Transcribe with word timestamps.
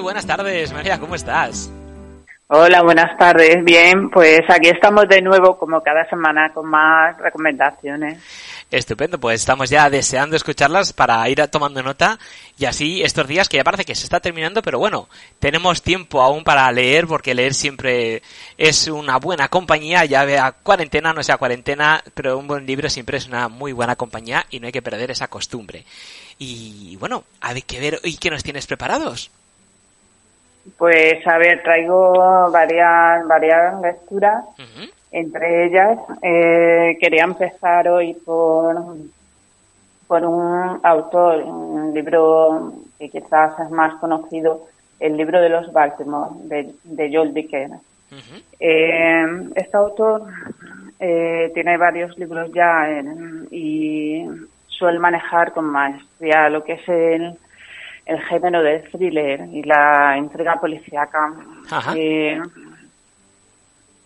Buenas 0.00 0.26
tardes, 0.26 0.72
María, 0.72 0.98
¿cómo 0.98 1.14
estás? 1.14 1.70
Hola, 2.52 2.82
buenas 2.82 3.16
tardes. 3.16 3.62
Bien, 3.64 4.10
pues 4.10 4.40
aquí 4.48 4.70
estamos 4.70 5.06
de 5.08 5.22
nuevo 5.22 5.56
como 5.56 5.80
cada 5.82 6.08
semana 6.08 6.52
con 6.52 6.68
más 6.68 7.16
recomendaciones. 7.18 8.18
Estupendo, 8.70 9.20
pues 9.20 9.40
estamos 9.40 9.70
ya 9.70 9.88
deseando 9.88 10.34
escucharlas 10.34 10.92
para 10.92 11.28
ir 11.28 11.46
tomando 11.46 11.80
nota 11.82 12.18
y 12.58 12.64
así 12.64 13.02
estos 13.02 13.28
días 13.28 13.48
que 13.48 13.58
ya 13.58 13.62
parece 13.62 13.84
que 13.84 13.94
se 13.94 14.02
está 14.02 14.18
terminando, 14.18 14.62
pero 14.62 14.80
bueno, 14.80 15.08
tenemos 15.38 15.82
tiempo 15.82 16.22
aún 16.22 16.42
para 16.42 16.72
leer 16.72 17.06
porque 17.06 17.34
leer 17.34 17.54
siempre 17.54 18.22
es 18.58 18.88
una 18.88 19.18
buena 19.18 19.48
compañía, 19.48 20.04
ya 20.06 20.24
vea 20.24 20.50
cuarentena, 20.50 21.12
no 21.12 21.22
sea 21.22 21.38
cuarentena, 21.38 22.02
pero 22.14 22.36
un 22.36 22.48
buen 22.48 22.66
libro 22.66 22.90
siempre 22.90 23.18
es 23.18 23.28
una 23.28 23.48
muy 23.48 23.72
buena 23.72 23.94
compañía 23.94 24.44
y 24.50 24.58
no 24.58 24.66
hay 24.66 24.72
que 24.72 24.82
perder 24.82 25.12
esa 25.12 25.28
costumbre. 25.28 25.84
Y 26.38 26.96
bueno, 26.96 27.22
hay 27.40 27.62
que 27.62 27.78
ver 27.78 28.00
hoy 28.02 28.16
qué 28.16 28.30
nos 28.30 28.42
tienes 28.42 28.66
preparados. 28.66 29.30
Pues 30.78 31.26
a 31.26 31.38
ver, 31.38 31.62
traigo 31.62 32.50
varias, 32.50 33.26
varias 33.26 33.80
lecturas. 33.80 34.44
Entre 35.12 35.66
ellas, 35.66 35.98
eh, 36.22 36.96
quería 37.00 37.24
empezar 37.24 37.88
hoy 37.88 38.14
por, 38.14 38.76
por 40.06 40.24
un 40.24 40.80
autor, 40.82 41.42
un 41.42 41.92
libro 41.92 42.72
que 42.98 43.08
quizás 43.08 43.58
es 43.60 43.70
más 43.70 43.94
conocido, 44.00 44.66
el 45.00 45.16
libro 45.16 45.40
de 45.40 45.48
los 45.48 45.72
Baltimore, 45.72 46.30
de, 46.44 46.74
de 46.84 47.14
Joel 47.14 47.34
Dickens. 47.34 47.80
eh, 48.58 49.24
este 49.54 49.76
autor 49.76 50.24
eh, 50.98 51.50
tiene 51.54 51.76
varios 51.76 52.16
libros 52.18 52.50
ya 52.52 52.86
y 53.50 54.26
suele 54.66 54.98
manejar 54.98 55.52
con 55.52 55.64
maestría 55.64 56.48
lo 56.50 56.62
que 56.64 56.74
es 56.74 56.88
el, 56.88 57.38
el 58.10 58.20
género 58.22 58.62
del 58.62 58.82
thriller 58.90 59.48
y 59.52 59.62
la 59.62 60.18
entrega 60.18 60.60
policíaca. 60.60 61.32
Eh, 61.94 62.40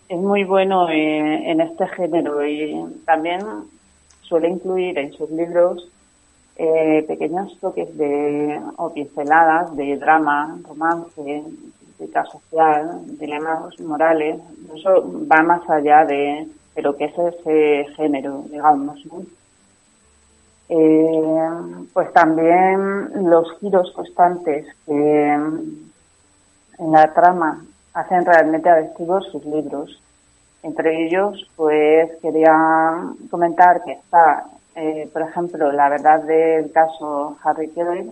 es 0.07 0.17
muy 0.17 0.43
bueno 0.43 0.87
eh, 0.89 1.49
en 1.49 1.59
este 1.61 1.87
género 1.87 2.45
y 2.45 2.85
también 3.05 3.41
suele 4.21 4.49
incluir 4.49 4.99
en 4.99 5.11
sus 5.13 5.31
libros 5.31 5.89
eh, 6.55 7.03
pequeños 7.07 7.57
toques 7.59 7.97
de 7.97 8.61
o 8.77 8.93
pinceladas 8.93 9.75
de 9.75 9.97
drama, 9.97 10.55
romance, 10.67 11.43
crítica 11.97 12.25
social, 12.25 13.01
dilemas 13.17 13.79
morales. 13.79 14.39
Eso 14.75 15.03
va 15.27 15.41
más 15.41 15.67
allá 15.67 16.05
de, 16.05 16.47
lo 16.75 16.95
que 16.95 17.05
es 17.05 17.17
ese 17.17 17.87
género, 17.95 18.43
digamos. 18.51 18.99
Eh, 20.67 21.37
pues 21.93 22.11
también 22.13 23.29
los 23.29 23.59
giros 23.59 23.91
constantes 23.91 24.65
que 24.85 25.31
en 26.79 26.91
la 26.91 27.13
trama 27.13 27.63
hacen 27.93 28.25
realmente 28.25 28.69
adictivos 28.69 29.27
sus 29.31 29.45
libros. 29.45 30.01
Entre 30.63 31.05
ellos, 31.05 31.47
pues 31.55 32.09
quería 32.21 33.03
comentar 33.29 33.83
que 33.83 33.93
está, 33.93 34.45
eh, 34.75 35.09
por 35.13 35.21
ejemplo, 35.21 35.71
la 35.71 35.89
verdad 35.89 36.23
del 36.23 36.71
caso 36.71 37.37
Harry 37.43 37.69
Kevin, 37.69 38.11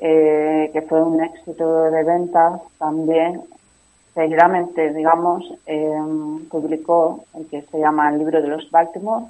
eh, 0.00 0.70
que 0.72 0.82
fue 0.82 1.02
un 1.02 1.22
éxito 1.22 1.90
de 1.90 2.02
ventas 2.04 2.60
también. 2.78 3.42
Seguidamente, 4.14 4.92
digamos, 4.92 5.44
eh, 5.66 5.94
publicó 6.50 7.24
el 7.34 7.46
que 7.46 7.62
se 7.62 7.78
llama 7.78 8.10
El 8.10 8.18
libro 8.18 8.42
de 8.42 8.48
los 8.48 8.68
Baltimore, 8.70 9.26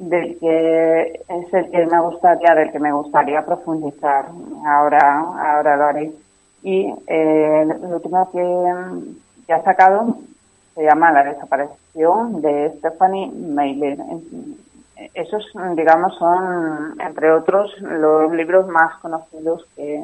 del 0.00 0.38
que 0.38 1.22
es 1.28 1.52
el 1.52 1.70
que 1.70 1.86
me 1.86 2.00
gustaría, 2.00 2.54
del 2.54 2.72
que 2.72 2.80
me 2.80 2.90
gustaría 2.90 3.44
profundizar. 3.44 4.30
Ahora, 4.66 5.20
ahora 5.20 5.76
lo 5.76 5.84
haré. 5.84 6.10
Y 6.62 6.92
eh, 7.06 7.64
lo 7.66 7.96
último 7.96 8.30
que, 8.32 9.52
ha 9.52 9.62
sacado 9.62 10.16
se 10.74 10.84
llama 10.84 11.12
La 11.12 11.24
desaparición 11.24 12.40
de 12.40 12.72
Stephanie 12.78 13.30
Mailer. 13.30 13.98
Esos, 15.12 15.46
digamos, 15.76 16.16
son, 16.16 16.98
entre 16.98 17.32
otros, 17.32 17.78
los 17.80 18.32
libros 18.32 18.68
más 18.68 18.96
conocidos 19.00 19.66
que, 19.76 20.02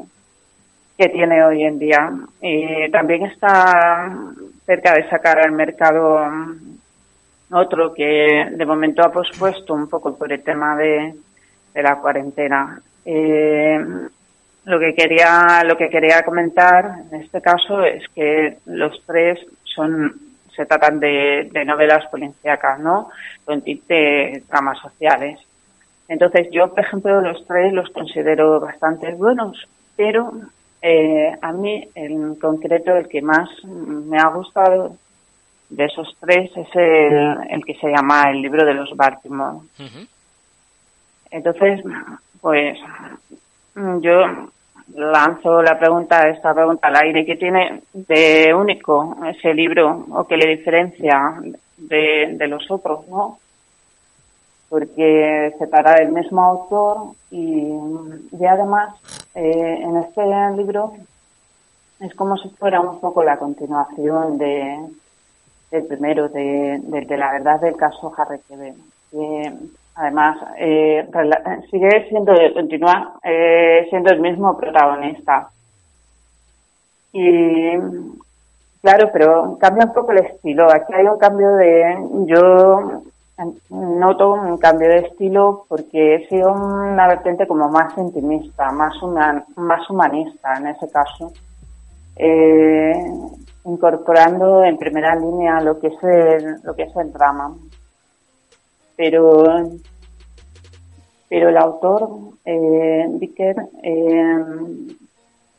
que 0.98 1.08
tiene 1.08 1.42
hoy 1.42 1.64
en 1.64 1.78
día. 1.78 2.12
Y 2.42 2.90
también 2.90 3.24
está 3.26 4.12
cerca 4.66 4.92
de 4.92 5.08
sacar 5.08 5.38
al 5.38 5.52
mercado 5.52 6.18
otro 7.50 7.94
que 7.94 8.48
de 8.50 8.66
momento 8.66 9.02
ha 9.02 9.12
pospuesto 9.12 9.74
un 9.74 9.88
poco 9.88 10.16
por 10.16 10.32
el 10.32 10.42
tema 10.42 10.76
de, 10.76 11.14
la 11.74 11.96
cuarentena. 11.96 12.80
Eh, 13.04 13.78
lo 14.64 14.80
que 14.80 14.94
quería 14.94 15.62
lo 15.64 15.76
que 15.76 15.88
quería 15.88 16.24
comentar 16.24 17.02
en 17.12 17.20
este 17.20 17.40
caso 17.40 17.84
es 17.84 18.02
que 18.14 18.58
los 18.64 19.00
tres 19.06 19.38
son 19.62 20.26
se 20.56 20.64
tratan 20.64 20.98
de, 20.98 21.50
novelas 21.66 22.06
policíacas, 22.06 22.80
¿no? 22.80 23.10
Con 23.44 23.62
de 23.62 24.42
dramas 24.48 24.78
sociales. 24.78 25.38
Entonces 26.08 26.48
yo, 26.50 26.70
por 26.70 26.80
ejemplo, 26.80 27.20
los 27.20 27.46
tres 27.46 27.72
los 27.72 27.90
considero 27.90 28.58
bastante 28.60 29.12
buenos, 29.12 29.68
pero 29.96 30.32
eh, 30.80 31.36
a 31.40 31.52
mí 31.52 31.88
en 31.94 32.36
concreto 32.36 32.96
el 32.96 33.08
que 33.08 33.20
más 33.20 33.48
me 33.64 34.18
ha 34.18 34.28
gustado 34.28 34.96
de 35.68 35.84
esos 35.84 36.16
tres 36.20 36.50
es 36.56 36.68
el, 36.74 37.64
que 37.64 37.74
se 37.74 37.88
llama 37.88 38.30
el 38.30 38.42
libro 38.42 38.64
de 38.64 38.74
los 38.74 38.94
Baltimore. 38.96 39.58
Entonces, 41.30 41.82
pues 42.40 42.78
yo 43.74 44.48
lanzo 44.94 45.62
la 45.62 45.78
pregunta, 45.78 46.28
esta 46.28 46.54
pregunta 46.54 46.88
al 46.88 46.96
aire, 46.96 47.26
¿qué 47.26 47.36
tiene 47.36 47.82
de 47.92 48.54
único 48.54 49.16
ese 49.26 49.52
libro 49.52 50.06
o 50.10 50.24
qué 50.26 50.36
le 50.36 50.56
diferencia 50.56 51.34
de, 51.76 52.46
los 52.48 52.70
otros, 52.70 53.06
no? 53.08 53.38
Porque 54.68 55.52
se 55.58 55.66
trata 55.66 55.94
del 55.94 56.12
mismo 56.12 56.42
autor 56.42 57.14
y, 57.30 57.72
además 58.48 58.94
eh, 59.34 59.78
en 59.82 59.96
este 59.98 60.22
libro 60.56 60.92
es 62.00 62.14
como 62.14 62.36
si 62.36 62.48
fuera 62.50 62.80
un 62.80 63.00
poco 63.00 63.22
la 63.22 63.38
continuación 63.38 64.38
de, 64.38 64.78
del 65.70 65.86
primero, 65.86 66.28
de, 66.28 66.80
de, 66.82 67.16
la 67.16 67.32
verdad 67.32 67.60
del 67.60 67.76
caso 67.76 68.12
Harry 68.16 68.40
que 68.48 69.52
además 69.94 70.36
eh, 70.58 71.08
sigue 71.70 72.08
siendo, 72.08 72.34
continúa 72.54 73.18
eh, 73.24 73.86
siendo 73.90 74.10
el 74.10 74.20
mismo 74.20 74.56
protagonista. 74.56 75.48
Y 77.12 77.70
claro, 78.82 79.10
pero 79.12 79.56
cambia 79.58 79.86
un 79.86 79.94
poco 79.94 80.12
el 80.12 80.18
estilo. 80.18 80.70
Aquí 80.70 80.92
hay 80.92 81.06
un 81.06 81.18
cambio 81.18 81.56
de, 81.56 81.96
yo 82.26 83.02
noto 83.70 84.32
un 84.32 84.58
cambio 84.58 84.88
de 84.88 84.98
estilo 84.98 85.64
porque 85.68 86.16
es 86.16 86.32
una 86.32 87.08
vertiente 87.08 87.46
como 87.46 87.68
más 87.68 87.96
intimista, 87.98 88.70
más, 88.72 88.94
más 89.56 89.90
humanista 89.90 90.56
en 90.58 90.68
ese 90.68 90.90
caso. 90.90 91.32
Eh, 92.16 92.94
incorporando 93.66 94.64
en 94.64 94.78
primera 94.78 95.14
línea 95.16 95.60
lo 95.60 95.78
que 95.78 95.88
es 95.88 96.02
el, 96.02 96.56
lo 96.62 96.74
que 96.74 96.84
es 96.84 96.96
el 96.96 97.12
drama. 97.12 97.54
Pero, 98.96 99.44
pero 101.28 101.48
el 101.48 101.56
autor, 101.56 102.08
eh, 102.44 103.06
Dicker, 103.10 103.56
eh, 103.82 104.44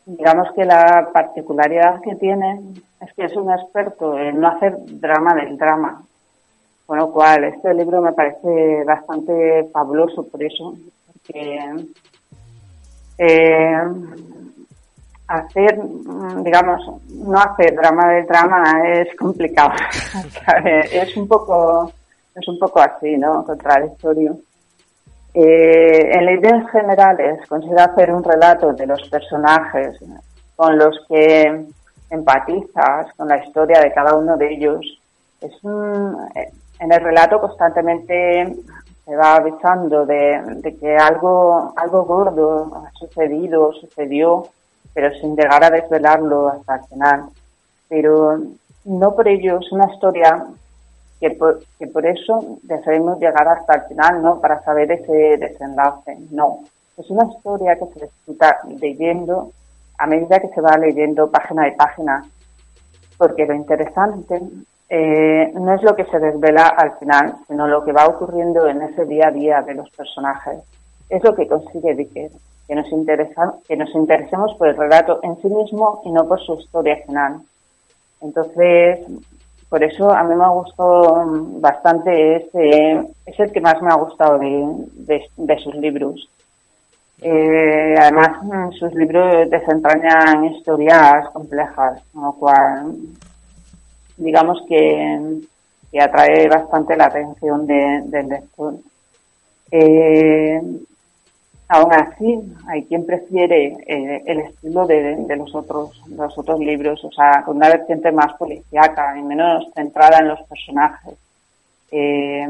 digamos 0.06 0.52
que 0.56 0.66
la 0.66 1.10
particularidad 1.14 2.02
que 2.02 2.16
tiene 2.16 2.62
es 3.02 3.14
que 3.14 3.26
es 3.26 3.36
un 3.36 3.52
experto 3.52 4.18
en 4.18 4.40
no 4.40 4.48
hacer 4.48 4.78
drama 4.86 5.36
del 5.36 5.58
drama. 5.58 6.02
Con 6.86 6.98
lo 6.98 7.12
cual, 7.12 7.44
este 7.44 7.74
libro 7.74 8.02
me 8.02 8.14
parece 8.14 8.84
bastante 8.86 9.70
fabuloso 9.74 10.24
por 10.24 10.42
eso, 10.42 10.74
porque 11.06 11.60
eh, 13.18 13.82
hacer, 15.28 15.78
mm, 15.78 16.44
digamos, 16.44 16.82
no 17.10 17.40
hacer 17.40 17.76
drama 17.76 18.10
del 18.14 18.26
drama 18.26 18.64
es 18.94 19.16
complicado. 19.16 19.74
es 20.92 21.18
un 21.18 21.28
poco, 21.28 21.92
es 22.36 22.48
un 22.48 22.60
poco 22.60 22.80
así, 22.80 23.18
¿no? 23.18 23.46
Contradictorio. 23.46 24.38
Eh, 25.34 26.18
en 26.18 26.26
líneas 26.26 26.70
generales, 26.72 27.46
considero 27.48 27.82
hacer 27.82 28.12
un 28.12 28.24
relato 28.24 28.74
de 28.74 28.88
los 28.88 29.08
personajes 29.10 30.00
con 30.56 30.78
los 30.78 31.00
que 31.08 31.66
empatizas 32.10 33.14
con 33.16 33.28
la 33.28 33.38
historia 33.44 33.82
de 33.82 33.92
cada 33.92 34.16
uno 34.16 34.38
de 34.38 34.54
ellos. 34.54 35.00
Es 35.42 35.54
en 35.64 36.92
el 36.92 37.02
relato 37.02 37.40
constantemente 37.40 38.56
se 39.06 39.16
va 39.16 39.36
avisando 39.36 40.06
de, 40.06 40.42
de 40.58 40.76
que 40.76 40.96
algo, 40.96 41.74
algo 41.78 42.04
gordo 42.04 42.84
ha 42.86 42.92
sucedido, 42.92 43.72
sucedió, 43.74 44.48
pero 44.98 45.14
sin 45.20 45.36
llegar 45.36 45.64
a 45.64 45.70
desvelarlo 45.70 46.48
hasta 46.48 46.78
el 46.78 46.86
final. 46.86 47.30
Pero 47.88 48.40
no 48.86 49.16
por 49.16 49.28
ello 49.28 49.60
es 49.60 49.72
una 49.72 49.94
historia 49.94 50.44
que 51.20 51.30
por, 51.30 51.60
que 51.78 51.86
por 51.86 52.04
eso 52.04 52.58
debemos 52.64 53.20
llegar 53.20 53.48
hasta 53.48 53.76
el 53.76 53.82
final, 53.90 54.24
¿no? 54.24 54.42
Para 54.42 54.64
saber 54.64 54.92
ese 54.92 55.38
desenlace, 55.38 56.18
no. 56.32 56.62
es 56.98 57.08
una 57.12 57.32
historia 57.32 57.78
que 57.78 57.86
se 57.94 58.06
disfruta 58.08 58.60
leyendo 58.82 59.52
a 60.00 60.08
medida 60.08 60.40
que 60.40 60.50
se 60.50 60.62
va 60.62 60.76
leyendo 60.80 61.30
página 61.30 61.66
de 61.66 61.74
página, 61.74 62.26
porque 63.20 63.46
lo 63.46 63.54
interesante 63.54 64.42
eh, 64.90 65.52
no 65.54 65.76
es 65.76 65.84
lo 65.84 65.96
que 65.96 66.06
se 66.06 66.18
desvela 66.18 66.70
al 66.70 66.98
final, 66.98 67.36
sino 67.48 67.68
lo 67.68 67.86
que 67.86 67.92
va 67.92 68.08
ocurriendo 68.08 68.68
en 68.68 68.82
ese 68.82 69.06
día 69.06 69.28
a 69.28 69.32
día 69.32 69.62
de 69.62 69.76
los 69.76 69.92
personajes. 69.92 70.58
Es 71.08 71.24
lo 71.24 71.36
que 71.36 71.48
consigue 71.48 71.94
Dicker, 71.94 72.32
que 72.68 72.76
nos, 72.76 72.92
interesa, 72.92 73.56
que 73.68 73.78
nos 73.78 73.94
interesemos 73.96 74.54
por 74.56 74.68
el 74.68 74.78
relato 74.78 75.20
en 75.24 75.42
sí 75.42 75.48
mismo 75.48 76.02
y 76.06 76.12
no 76.12 76.28
por 76.28 76.40
su 76.42 76.56
historia 76.56 76.98
final. 77.06 77.42
Entonces, 78.22 79.00
por 79.70 79.84
eso 79.84 80.12
a 80.12 80.24
mí 80.24 80.36
me 80.36 80.44
ha 80.44 80.50
gustado 80.50 81.24
bastante 81.60 82.38
ese, 82.38 83.08
es 83.26 83.40
el 83.40 83.52
que 83.52 83.62
más 83.62 83.82
me 83.82 83.90
ha 83.90 83.96
gustado 83.96 84.40
de 84.40 85.60
sus 85.64 85.76
libros. 85.76 86.30
Eh, 87.22 87.96
además, 88.00 88.76
sus 88.78 88.94
libros 88.94 89.50
desentrañan 89.50 90.46
historias 90.46 91.30
complejas, 91.32 92.02
con 92.14 92.24
lo 92.24 92.34
cual, 92.34 92.94
digamos 94.18 94.62
que, 94.68 95.42
atrae 96.00 96.48
bastante 96.48 96.96
la 96.96 97.06
atención 97.06 97.66
del 97.66 98.30
lector. 98.30 98.76
Eh, 99.72 100.62
aún 101.70 101.92
así, 101.94 102.40
hay 102.68 102.86
quien 102.86 103.06
prefiere 103.06 103.78
eh, 103.88 104.24
el 104.26 104.40
estilo 104.40 104.86
de, 104.86 105.36
los 105.36 105.54
otros 105.54 106.02
los 106.10 106.38
otros 106.38 106.60
libros, 106.60 107.04
o 107.04 107.12
sea, 107.12 107.44
con 107.44 107.58
una 107.58 107.70
vertiente 107.70 108.12
más 108.12 108.34
policíaca 108.38 109.18
y 109.18 109.24
menos 109.24 109.66
centrada 109.74 110.20
en 110.20 110.30
los 110.30 110.42
personajes. 110.44 111.16
Eh, 111.92 112.48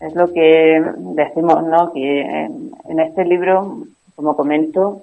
es 0.00 0.14
lo 0.14 0.32
que 0.32 0.82
decimos, 0.96 1.64
¿no? 1.64 1.92
Que 1.92 2.20
en, 2.20 3.00
este 3.00 3.24
libro, 3.24 3.84
como 4.14 4.36
comento, 4.36 5.02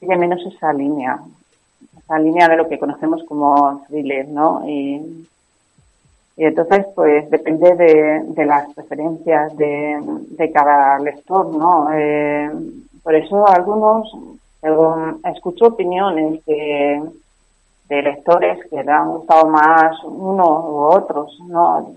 sigue 0.00 0.16
menos 0.16 0.40
esa 0.46 0.72
línea, 0.72 1.18
esa 1.98 2.18
línea 2.18 2.48
de 2.48 2.56
lo 2.56 2.68
que 2.68 2.78
conocemos 2.78 3.22
como 3.24 3.84
thriller, 3.88 4.28
¿no? 4.28 4.68
Y, 4.68 5.26
entonces, 6.44 6.86
pues 6.94 7.28
depende 7.30 7.74
de, 7.74 8.46
las 8.46 8.72
preferencias 8.74 9.56
de, 9.56 10.50
cada 10.52 10.98
lector, 11.00 11.46
¿no? 11.54 11.88
Eh, 11.92 12.50
por 13.02 13.14
eso 13.14 13.46
algunos, 13.48 14.12
escucho 15.24 15.66
opiniones 15.66 16.44
de, 16.44 17.02
de 17.88 18.02
lectores 18.02 18.58
que 18.68 18.82
le 18.82 18.92
han 18.92 19.08
gustado 19.08 19.48
más 19.48 19.96
uno 20.04 20.44
u 20.44 20.76
otros, 20.94 21.38
¿no? 21.48 21.92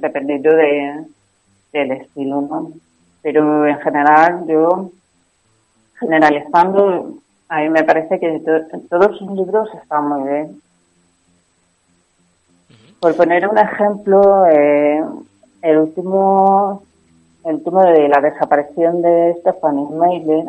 dependiendo 0.00 0.50
de, 0.50 1.04
el 1.72 1.90
estilo, 1.92 2.40
¿no? 2.40 2.70
Pero 3.22 3.66
en 3.66 3.78
general, 3.80 4.46
yo, 4.46 4.90
generalizando, 5.98 7.14
a 7.48 7.60
mí 7.60 7.68
me 7.68 7.84
parece 7.84 8.18
que 8.18 8.40
todos 8.88 9.18
sus 9.18 9.30
libros 9.32 9.68
están 9.74 10.08
muy 10.08 10.28
bien. 10.28 10.62
Por 13.00 13.16
poner 13.16 13.46
un 13.48 13.58
ejemplo, 13.58 14.46
eh, 14.46 15.02
el 15.62 15.78
último 15.78 16.82
el 17.44 17.56
último 17.56 17.82
de 17.84 18.08
la 18.08 18.20
desaparición 18.20 19.02
de 19.02 19.36
Stephanie 19.40 19.86
Meyer 19.90 20.46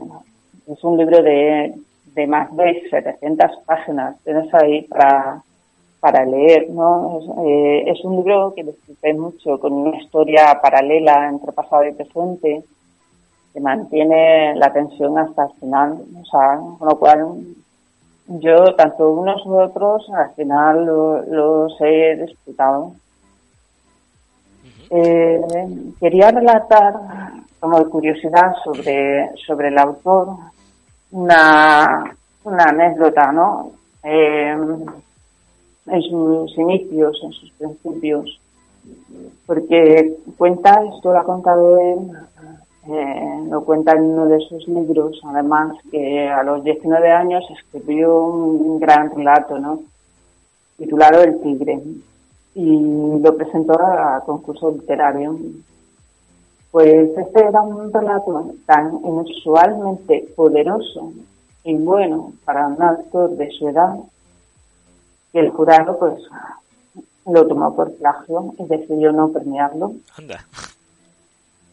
es 0.67 0.83
un 0.83 0.97
libro 0.97 1.21
de, 1.21 1.75
de 2.15 2.27
más 2.27 2.55
de 2.55 2.83
700 2.89 3.51
páginas. 3.65 4.15
Tienes 4.23 4.51
ahí 4.53 4.81
para 4.83 5.43
para 5.99 6.25
leer, 6.25 6.69
¿no? 6.69 7.19
Es, 7.19 7.25
eh, 7.45 7.83
es 7.91 8.03
un 8.03 8.17
libro 8.17 8.53
que 8.55 8.63
disfruté 8.63 9.13
mucho, 9.13 9.59
con 9.59 9.73
una 9.73 9.97
historia 9.97 10.59
paralela 10.61 11.27
entre 11.29 11.51
pasado 11.51 11.85
y 11.85 11.93
presente, 11.93 12.63
que 13.53 13.59
mantiene 13.59 14.55
la 14.55 14.71
tensión 14.71 15.17
hasta 15.17 15.45
el 15.45 15.51
final, 15.59 15.99
o 16.21 16.25
sea, 16.25 16.59
con 16.77 16.87
lo 16.87 16.99
cual 16.99 17.37
yo, 18.27 18.75
tanto 18.75 19.11
unos 19.11 19.45
u 19.45 19.57
otros, 19.57 20.09
al 20.09 20.33
final 20.35 20.85
los 20.85 21.73
he 21.79 22.15
disfrutado. 22.15 22.93
Eh, 24.89 25.41
quería 25.99 26.31
relatar, 26.31 26.93
como 27.59 27.89
curiosidad 27.89 28.53
sobre, 28.63 29.31
sobre 29.45 29.69
el 29.69 29.77
autor, 29.77 30.29
una, 31.11 32.15
una 32.43 32.63
anécdota, 32.63 33.31
¿no? 33.31 33.71
Eh, 34.03 34.57
en 35.87 36.01
sus 36.01 36.57
inicios, 36.57 37.19
en 37.23 37.31
sus 37.31 37.51
principios, 37.51 38.39
porque 39.45 40.17
cuenta, 40.37 40.83
esto 40.93 41.11
lo 41.11 41.19
ha 41.19 41.23
contado 41.23 41.77
él, 41.79 41.99
eh, 42.89 43.47
lo 43.49 43.63
cuenta 43.63 43.93
en 43.93 44.03
uno 44.03 44.27
de 44.27 44.39
sus 44.39 44.67
libros, 44.67 45.19
además 45.25 45.75
que 45.91 46.27
a 46.29 46.43
los 46.43 46.63
19 46.63 47.11
años 47.11 47.43
escribió 47.49 48.23
un 48.23 48.79
gran 48.79 49.15
relato, 49.15 49.59
¿no? 49.59 49.79
titulado 50.77 51.23
El 51.23 51.39
Tigre, 51.41 51.81
y 52.55 53.19
lo 53.19 53.35
presentó 53.35 53.73
a, 53.81 54.23
concurso 54.25 54.71
literario. 54.71 55.37
Pues 56.71 57.09
este 57.17 57.45
era 57.45 57.61
un 57.61 57.91
relato 57.91 58.51
tan 58.65 58.99
inusualmente 59.03 60.33
poderoso 60.35 61.11
y 61.63 61.75
bueno 61.75 62.33
para 62.45 62.67
un 62.67 62.81
autor 62.81 63.31
de 63.31 63.49
su 63.51 63.69
edad 63.69 63.95
y 65.33 65.39
el 65.39 65.49
jurado 65.49 65.97
pues 65.97 66.15
lo 67.25 67.47
tomó 67.47 67.75
por 67.75 67.93
plagio 67.95 68.53
y 68.57 68.65
decidió 68.65 69.11
no 69.11 69.29
premiarlo. 69.29 69.93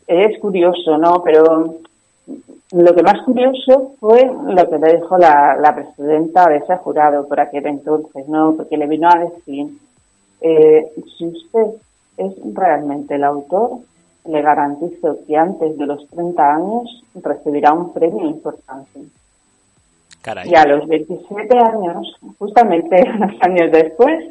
Es 0.06 0.38
curioso, 0.38 0.98
¿no? 0.98 1.22
Pero 1.22 1.76
lo 2.72 2.94
que 2.94 3.02
más 3.02 3.22
curioso 3.24 3.94
fue 4.00 4.24
lo 4.24 4.70
que 4.70 4.78
le 4.78 4.96
dijo 4.96 5.16
la, 5.18 5.56
la 5.60 5.74
presidenta 5.74 6.48
de 6.48 6.56
ese 6.58 6.76
jurado 6.76 7.28
por 7.28 7.40
aquel 7.40 7.66
entonces, 7.66 8.26
¿no? 8.28 8.54
Porque 8.56 8.76
le 8.76 8.86
vino 8.86 9.08
a 9.08 9.18
decir, 9.18 9.68
eh, 10.40 10.92
si 11.16 11.26
usted 11.26 11.66
es 12.16 12.32
realmente 12.52 13.14
el 13.14 13.24
autor, 13.24 13.78
le 14.26 14.42
garantizo 14.42 15.18
que 15.26 15.36
antes 15.36 15.76
de 15.76 15.86
los 15.86 16.08
30 16.08 16.54
años 16.54 17.04
recibirá 17.14 17.72
un 17.72 17.92
premio 17.92 18.26
importante. 18.26 19.00
Y 20.46 20.54
a 20.54 20.64
los 20.64 20.88
27 20.88 21.58
años, 21.58 22.16
justamente 22.38 23.04
unos 23.14 23.34
años 23.42 23.70
después, 23.70 24.24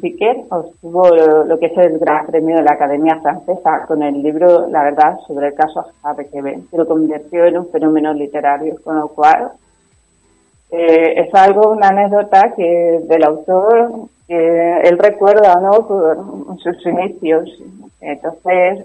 Vicker 0.00 0.44
obtuvo 0.50 1.08
lo, 1.08 1.58
que 1.58 1.66
es 1.66 1.78
el 1.78 1.98
Gran 1.98 2.26
Premio 2.26 2.56
de 2.56 2.62
la 2.62 2.72
Academia 2.72 3.20
Francesa 3.20 3.84
con 3.86 4.02
el 4.02 4.22
libro 4.22 4.68
La 4.68 4.82
verdad 4.82 5.18
sobre 5.26 5.48
el 5.48 5.54
caso 5.54 5.86
que 6.30 6.60
lo 6.72 6.86
convirtió 6.86 7.44
en 7.44 7.58
un 7.58 7.68
fenómeno 7.70 8.12
literario, 8.12 8.76
con 8.82 8.96
lo 8.98 9.08
cual 9.08 9.52
eh, 10.70 11.14
es 11.16 11.34
algo, 11.34 11.72
una 11.72 11.88
anécdota 11.88 12.52
que 12.54 13.00
del 13.08 13.24
autor 13.24 14.08
que 14.26 14.80
él 14.82 14.98
recuerda, 14.98 15.58
¿no? 15.60 15.86
Por 15.86 16.58
sus 16.58 16.86
inicios. 16.86 17.50
Entonces, 18.00 18.84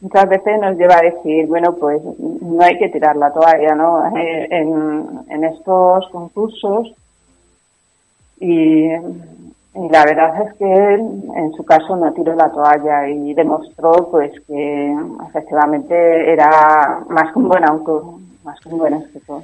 muchas 0.00 0.28
veces 0.28 0.60
nos 0.60 0.76
lleva 0.76 0.96
a 0.96 1.02
decir, 1.02 1.46
bueno, 1.46 1.74
pues 1.74 2.02
no 2.18 2.62
hay 2.62 2.78
que 2.78 2.88
tirar 2.88 3.16
la 3.16 3.32
toalla, 3.32 3.74
¿no? 3.74 4.16
Eh, 4.16 4.48
en, 4.50 5.44
estos 5.44 6.08
concursos 6.10 6.94
y, 8.38 8.88
la 9.74 10.04
verdad 10.04 10.46
es 10.46 10.54
que 10.58 10.64
él, 10.64 11.00
en 11.36 11.52
su 11.56 11.64
caso, 11.64 11.96
no 11.96 12.12
tiró 12.12 12.34
la 12.34 12.50
toalla 12.50 13.08
y 13.08 13.34
demostró, 13.34 14.10
pues, 14.10 14.32
que 14.46 14.96
efectivamente 15.28 16.32
era 16.32 17.04
más 17.08 17.32
que 17.32 17.38
un 17.38 17.48
buen 17.48 17.62
más 18.42 18.58
que 18.60 18.68
un 18.68 18.78
buen 18.78 18.94
escritor. 18.94 19.42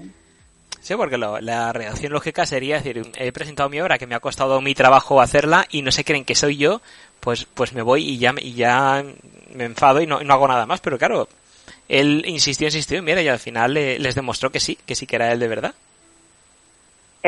Sí, 0.81 0.95
porque 0.95 1.19
la 1.19 1.73
reacción 1.73 2.13
lógica 2.13 2.47
sería 2.47 2.77
decir, 2.77 3.03
he 3.17 3.33
presentado 3.33 3.69
mi 3.69 3.81
obra 3.81 3.99
que 3.99 4.07
me 4.07 4.15
ha 4.15 4.21
costado 4.21 4.61
mi 4.61 4.75
trabajo 4.75 5.21
hacerla 5.21 5.65
y 5.71 5.83
no 5.83 5.91
se 5.91 6.05
creen 6.05 6.25
que 6.25 6.37
soy 6.37 6.57
yo, 6.57 6.81
pues 7.19 7.45
pues 7.45 7.73
me 7.73 7.83
voy 7.83 8.05
y 8.05 8.19
ya 8.19 8.33
y 8.41 8.55
ya 8.55 9.05
me 9.53 9.65
enfado 9.65 10.01
y 10.01 10.07
no, 10.07 10.21
no 10.21 10.35
hago 10.35 10.47
nada 10.47 10.65
más, 10.65 10.81
pero 10.81 10.97
claro, 10.97 11.29
él 11.89 12.25
insistió, 12.27 12.69
insistió 12.69 12.99
y 12.99 13.03
mira, 13.03 13.21
y 13.21 13.29
al 13.29 13.41
final 13.41 13.75
les 13.75 14.15
demostró 14.15 14.51
que 14.51 14.61
sí, 14.61 14.79
que 14.87 14.95
sí 14.95 15.07
que 15.07 15.17
era 15.17 15.33
él 15.33 15.41
de 15.41 15.49
verdad. 15.49 15.75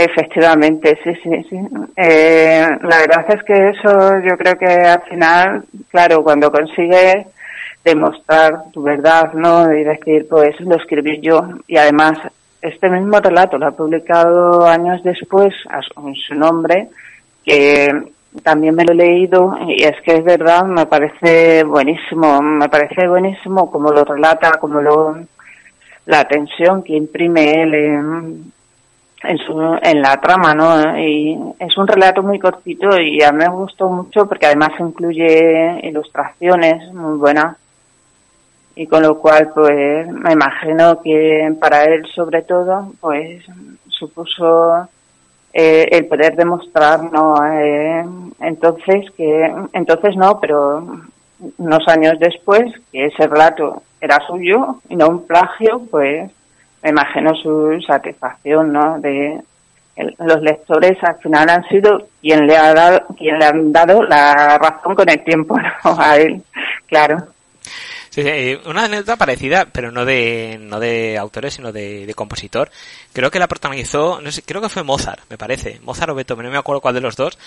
Efectivamente, 0.00 0.96
sí, 1.02 1.12
sí, 1.24 1.44
sí. 1.50 1.56
Eh, 1.96 2.68
la 2.82 2.98
verdad 2.98 3.26
es 3.30 3.42
que 3.42 3.70
eso 3.70 4.20
yo 4.20 4.38
creo 4.38 4.56
que 4.56 4.66
al 4.66 5.02
final, 5.02 5.64
claro, 5.90 6.22
cuando 6.22 6.52
consigues 6.52 7.26
demostrar 7.84 8.70
tu 8.72 8.82
verdad, 8.82 9.32
¿no? 9.32 9.74
Y 9.74 9.82
decir, 9.82 10.28
pues 10.30 10.60
lo 10.60 10.76
escribí 10.76 11.20
yo 11.20 11.40
y 11.66 11.78
además 11.78 12.16
este 12.62 12.88
mismo 12.88 13.18
relato 13.18 13.58
lo 13.58 13.66
ha 13.66 13.72
publicado 13.72 14.64
años 14.68 15.02
después 15.02 15.52
en 15.96 16.14
su 16.14 16.36
nombre, 16.36 16.90
que 17.44 18.12
también 18.44 18.76
me 18.76 18.84
lo 18.84 18.92
he 18.92 18.96
leído 18.96 19.58
y 19.66 19.82
es 19.82 20.00
que 20.02 20.14
es 20.14 20.22
verdad, 20.22 20.62
me 20.62 20.86
parece 20.86 21.64
buenísimo, 21.64 22.40
me 22.40 22.68
parece 22.68 23.08
buenísimo 23.08 23.68
como 23.68 23.90
lo 23.90 24.04
relata, 24.04 24.60
como 24.60 24.80
lo 24.80 25.16
la 26.06 26.22
tensión 26.24 26.84
que 26.84 26.94
imprime 26.94 27.62
él 27.62 28.44
en, 29.22 29.38
su, 29.38 29.78
en 29.82 30.00
la 30.02 30.16
trama, 30.20 30.54
¿no? 30.54 30.98
Y 30.98 31.36
es 31.58 31.76
un 31.76 31.86
relato 31.86 32.22
muy 32.22 32.38
cortito 32.38 32.88
y 33.00 33.22
a 33.22 33.32
mí 33.32 33.38
me 33.38 33.48
gustó 33.48 33.88
mucho 33.88 34.26
porque 34.26 34.46
además 34.46 34.70
incluye 34.78 35.80
ilustraciones 35.82 36.92
muy 36.92 37.18
buenas 37.18 37.56
y 38.78 38.86
con 38.86 39.02
lo 39.02 39.18
cual 39.18 39.50
pues 39.52 40.06
me 40.06 40.32
imagino 40.32 41.02
que 41.02 41.52
para 41.60 41.82
él 41.82 42.06
sobre 42.14 42.42
todo 42.42 42.92
pues 43.00 43.44
supuso 43.88 44.88
eh, 45.52 45.88
el 45.90 46.06
poder 46.06 46.36
demostrar 46.36 47.02
no 47.12 47.34
eh, 47.44 48.04
entonces 48.38 49.10
que 49.16 49.52
entonces 49.72 50.14
no 50.16 50.38
pero 50.38 50.86
unos 51.58 51.88
años 51.88 52.20
después 52.20 52.72
que 52.92 53.06
ese 53.06 53.26
relato 53.26 53.82
era 54.00 54.24
suyo 54.28 54.76
y 54.88 54.94
no 54.94 55.08
un 55.08 55.26
plagio 55.26 55.82
pues 55.90 56.30
me 56.88 57.00
imagino 57.00 57.34
su 57.34 57.80
satisfacción 57.86 58.72
no 58.72 58.98
de 58.98 59.40
los 60.18 60.40
lectores 60.42 60.96
al 61.02 61.16
final 61.16 61.50
han 61.50 61.68
sido 61.68 62.08
quien 62.20 62.46
le 62.46 62.56
ha 62.56 62.72
dado 62.72 63.06
quien 63.16 63.38
le 63.38 63.44
han 63.44 63.72
dado 63.72 64.02
la 64.02 64.58
razón 64.58 64.94
con 64.94 65.08
el 65.08 65.22
tiempo 65.24 65.56
a 65.84 66.16
él 66.16 66.42
claro 66.86 67.18
eh, 68.20 68.60
una 68.66 68.84
anécdota 68.84 69.16
parecida, 69.16 69.66
pero 69.66 69.92
no 69.92 70.04
de, 70.04 70.58
no 70.60 70.80
de 70.80 71.16
autores, 71.16 71.54
sino 71.54 71.70
de, 71.70 72.12
compositor. 72.16 72.68
Creo 73.12 73.30
que 73.30 73.38
la 73.38 73.46
protagonizó, 73.46 74.20
no 74.20 74.32
sé, 74.32 74.42
creo 74.42 74.60
que 74.60 74.68
fue 74.68 74.82
Mozart, 74.82 75.20
me 75.30 75.38
parece. 75.38 75.78
Mozart 75.82 76.10
o 76.10 76.14
Beethoven, 76.16 76.46
no 76.46 76.52
me 76.52 76.58
acuerdo 76.58 76.80
cuál 76.80 76.94
de 76.94 77.00
los 77.00 77.14
dos. 77.14 77.38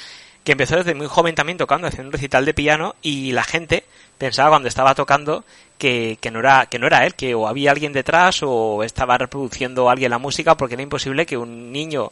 Que 0.46 0.54
empezó 0.54 0.78
desde 0.78 0.96
muy 0.96 1.08
joven 1.08 1.36
también 1.36 1.58
tocando, 1.58 1.88
haciendo 1.88 2.08
un 2.08 2.14
recital 2.14 2.46
de 2.46 2.54
piano 2.54 2.96
y 3.02 3.34
la 3.34 3.44
gente 3.44 3.84
pensaba 4.18 4.50
cuando 4.50 4.70
estaba 4.70 4.96
tocando 4.96 5.44
que, 5.82 6.32
no 6.32 6.40
era, 6.40 6.68
que 6.68 6.78
no 6.78 6.86
era 6.86 7.08
él, 7.08 7.16
que 7.16 7.34
o 7.34 7.48
había 7.48 7.72
alguien 7.72 7.92
detrás 7.92 8.42
o 8.44 8.84
estaba 8.84 9.18
reproduciendo 9.18 9.90
alguien 9.90 10.12
la 10.12 10.20
música 10.20 10.56
porque 10.56 10.76
era 10.76 10.84
imposible 10.84 11.26
que 11.26 11.38
un 11.38 11.72
niño 11.72 12.12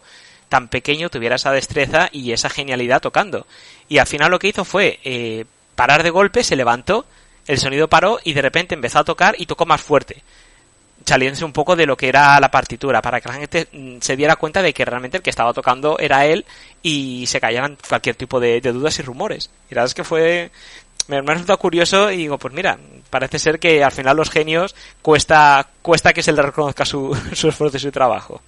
tan 0.50 0.70
pequeño 0.70 1.12
tuviera 1.12 1.36
esa 1.36 1.52
destreza 1.52 2.10
y 2.12 2.32
esa 2.32 2.50
genialidad 2.50 3.00
tocando. 3.00 3.46
Y 3.88 4.00
al 4.00 4.08
final 4.08 4.32
lo 4.32 4.40
que 4.40 4.48
hizo 4.48 4.66
fue 4.66 5.00
eh, 5.04 5.46
parar 5.76 6.02
de 6.02 6.10
golpe, 6.10 6.44
se 6.44 6.56
levantó 6.56 7.06
el 7.46 7.60
sonido 7.60 7.88
paró 7.88 8.20
y 8.24 8.34
de 8.34 8.42
repente 8.42 8.74
empezó 8.74 9.00
a 9.00 9.04
tocar 9.04 9.36
y 9.38 9.46
tocó 9.46 9.68
más 9.68 9.82
fuerte 9.82 10.24
saliéndose 11.06 11.46
un 11.46 11.54
poco 11.54 11.76
de 11.76 11.86
lo 11.86 11.98
que 11.98 12.10
era 12.10 12.40
la 12.40 12.52
partitura, 12.52 13.02
para 13.02 13.22
que 13.22 13.30
la 13.30 13.36
gente 13.36 13.68
mm, 13.72 13.98
se 14.00 14.16
diera 14.16 14.36
cuenta 14.36 14.62
de 14.62 14.74
que 14.74 14.86
realmente 14.86 15.18
el 15.18 15.24
que 15.24 15.30
estaba 15.30 15.54
tocando 15.54 15.98
era 15.98 16.26
él 16.26 16.46
y 16.84 17.26
se 17.28 17.40
callaran 17.40 17.78
cualquier 17.88 18.16
tipo 18.16 18.40
de, 18.40 18.62
dudas 18.62 19.00
y 19.00 19.02
rumores. 19.02 19.50
Y 19.70 19.76
la 19.76 19.82
verdad 19.82 19.92
es 19.92 19.96
que 19.96 20.04
fue, 20.04 20.52
me, 21.10 21.22
me 21.22 21.34
resultado 21.34 21.58
curioso 21.60 22.12
y 22.12 22.18
digo, 22.18 22.38
pues 22.38 22.54
mira, 22.54 22.78
parece 23.10 23.40
ser 23.40 23.60
que 23.60 23.84
al 23.84 23.92
final 23.92 24.16
los 24.16 24.30
genios 24.30 24.76
cuesta, 25.02 25.66
cuesta 25.82 26.14
que 26.14 26.24
se 26.24 26.32
le 26.32 26.42
reconozca 26.42 26.86
su, 26.86 27.14
su 27.34 27.50
esfuerzo 27.50 27.78
y 27.78 27.82
su 27.82 27.92
trabajo. 27.92 28.40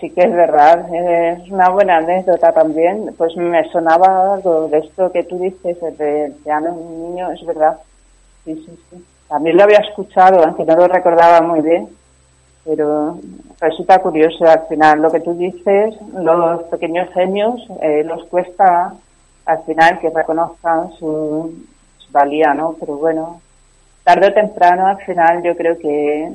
Sí 0.00 0.10
que 0.10 0.22
es 0.22 0.32
verdad, 0.32 0.84
es 0.94 1.50
una 1.50 1.70
buena 1.70 1.96
anécdota 1.96 2.52
también, 2.52 3.14
pues 3.16 3.34
me 3.36 3.66
sonaba 3.70 4.34
algo 4.34 4.68
de 4.68 4.78
esto 4.78 5.10
que 5.10 5.24
tú 5.24 5.38
dices, 5.38 5.78
de 5.96 6.32
piano 6.44 6.70
un 6.74 7.14
niño, 7.14 7.32
es 7.32 7.42
verdad, 7.46 7.78
sí, 8.44 8.54
sí, 8.66 8.78
sí. 8.90 9.04
También 9.26 9.56
lo 9.56 9.62
había 9.62 9.78
escuchado, 9.78 10.44
aunque 10.44 10.66
no 10.66 10.76
lo 10.76 10.86
recordaba 10.86 11.40
muy 11.40 11.62
bien, 11.62 11.88
pero 12.64 13.18
resulta 13.58 13.98
curioso 14.00 14.44
al 14.44 14.66
final 14.68 15.00
lo 15.00 15.10
que 15.10 15.20
tú 15.20 15.32
dices, 15.32 15.94
los 16.12 16.62
pequeños 16.64 17.08
genios 17.14 17.66
eh, 17.80 18.04
los 18.04 18.24
cuesta 18.26 18.92
al 19.46 19.62
final 19.62 19.98
que 20.00 20.10
reconozcan 20.10 20.92
su, 20.98 21.54
valía, 22.10 22.54
¿no? 22.54 22.76
Pero 22.78 22.96
bueno, 22.96 23.40
tarde 24.04 24.28
o 24.28 24.32
temprano 24.32 24.86
al 24.86 24.98
final 24.98 25.42
yo 25.42 25.56
creo 25.56 25.78
que, 25.78 26.30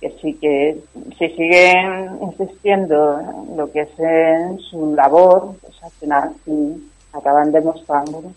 que 0.00 0.10
sí 0.20 0.34
que 0.34 0.78
si 1.18 1.28
siguen 1.30 2.18
insistiendo 2.22 3.20
en 3.20 3.56
lo 3.56 3.70
que 3.70 3.82
es 3.82 3.98
en 3.98 4.58
su 4.58 4.94
labor, 4.94 5.54
pues 5.60 5.82
al 5.82 5.90
final 5.92 6.30
sí 6.44 6.90
acaban 7.12 7.52
demostrándolo. 7.52 8.32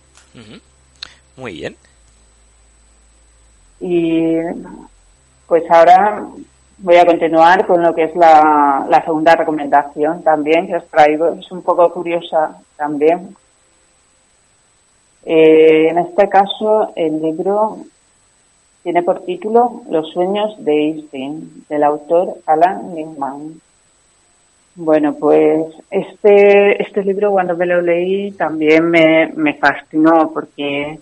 Muy 1.36 1.54
bien. 1.54 1.76
Y 3.80 4.36
pues 5.48 5.64
ahora 5.70 6.26
voy 6.78 6.96
a 6.96 7.06
continuar 7.06 7.66
con 7.66 7.82
lo 7.82 7.94
que 7.94 8.04
es 8.04 8.16
la, 8.16 8.86
la 8.90 9.04
segunda 9.04 9.36
recomendación 9.36 10.24
también 10.24 10.68
que 10.68 10.76
os 10.76 10.88
traigo. 10.88 11.28
Es 11.34 11.52
un 11.52 11.62
poco 11.62 11.92
curiosa 11.92 12.62
también. 12.78 13.36
Eh, 15.32 15.90
en 15.90 16.00
este 16.00 16.28
caso, 16.28 16.92
el 16.96 17.22
libro 17.22 17.78
tiene 18.82 19.04
por 19.04 19.24
título 19.26 19.84
Los 19.88 20.10
sueños 20.12 20.56
de 20.66 20.72
Einstein, 20.72 21.66
del 21.70 21.84
autor 21.84 22.38
Alan 22.48 22.96
Lindman. 22.96 23.62
Bueno, 24.74 25.14
pues 25.20 25.68
este, 25.92 26.82
este 26.82 27.04
libro 27.04 27.30
cuando 27.30 27.56
me 27.56 27.68
lo 27.68 27.80
leí 27.80 28.32
también 28.32 28.90
me, 28.90 29.32
me 29.36 29.54
fascinó 29.54 30.32
porque 30.34 30.98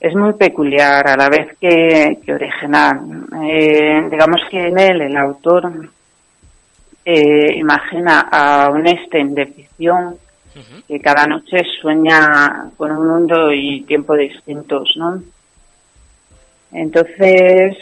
es 0.00 0.14
muy 0.16 0.32
peculiar 0.32 1.06
a 1.06 1.16
la 1.16 1.28
vez 1.28 1.56
que, 1.60 2.18
original. 2.26 3.02
Eh, 3.44 4.08
digamos 4.10 4.40
que 4.50 4.66
en 4.66 4.80
él 4.80 5.00
el 5.00 5.16
autor 5.16 5.70
eh, 7.04 7.54
imagina 7.54 8.28
a 8.32 8.68
un 8.70 8.84
Einstein 8.84 9.32
de 9.32 9.46
ficción 9.46 10.16
que 10.86 11.00
cada 11.00 11.26
noche 11.26 11.58
sueña 11.80 12.70
con 12.76 12.90
un 12.90 13.06
mundo 13.06 13.52
y 13.52 13.82
tiempo 13.82 14.14
distintos, 14.14 14.92
¿no? 14.96 15.22
Entonces 16.72 17.76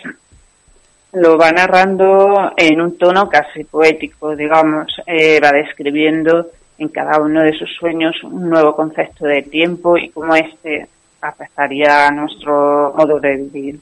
lo 1.12 1.36
va 1.36 1.50
narrando 1.50 2.52
en 2.56 2.80
un 2.80 2.96
tono 2.96 3.28
casi 3.28 3.64
poético, 3.64 4.36
digamos, 4.36 4.92
eh, 5.06 5.40
va 5.40 5.50
describiendo 5.50 6.46
en 6.78 6.88
cada 6.88 7.20
uno 7.20 7.42
de 7.42 7.56
sus 7.58 7.68
sueños 7.76 8.16
un 8.22 8.48
nuevo 8.48 8.74
concepto 8.74 9.26
de 9.26 9.42
tiempo 9.42 9.96
y 9.96 10.10
cómo 10.10 10.34
este 10.34 10.88
afectaría 11.20 12.10
nuestro 12.10 12.94
modo 12.96 13.20
de 13.20 13.36
vivir. 13.36 13.80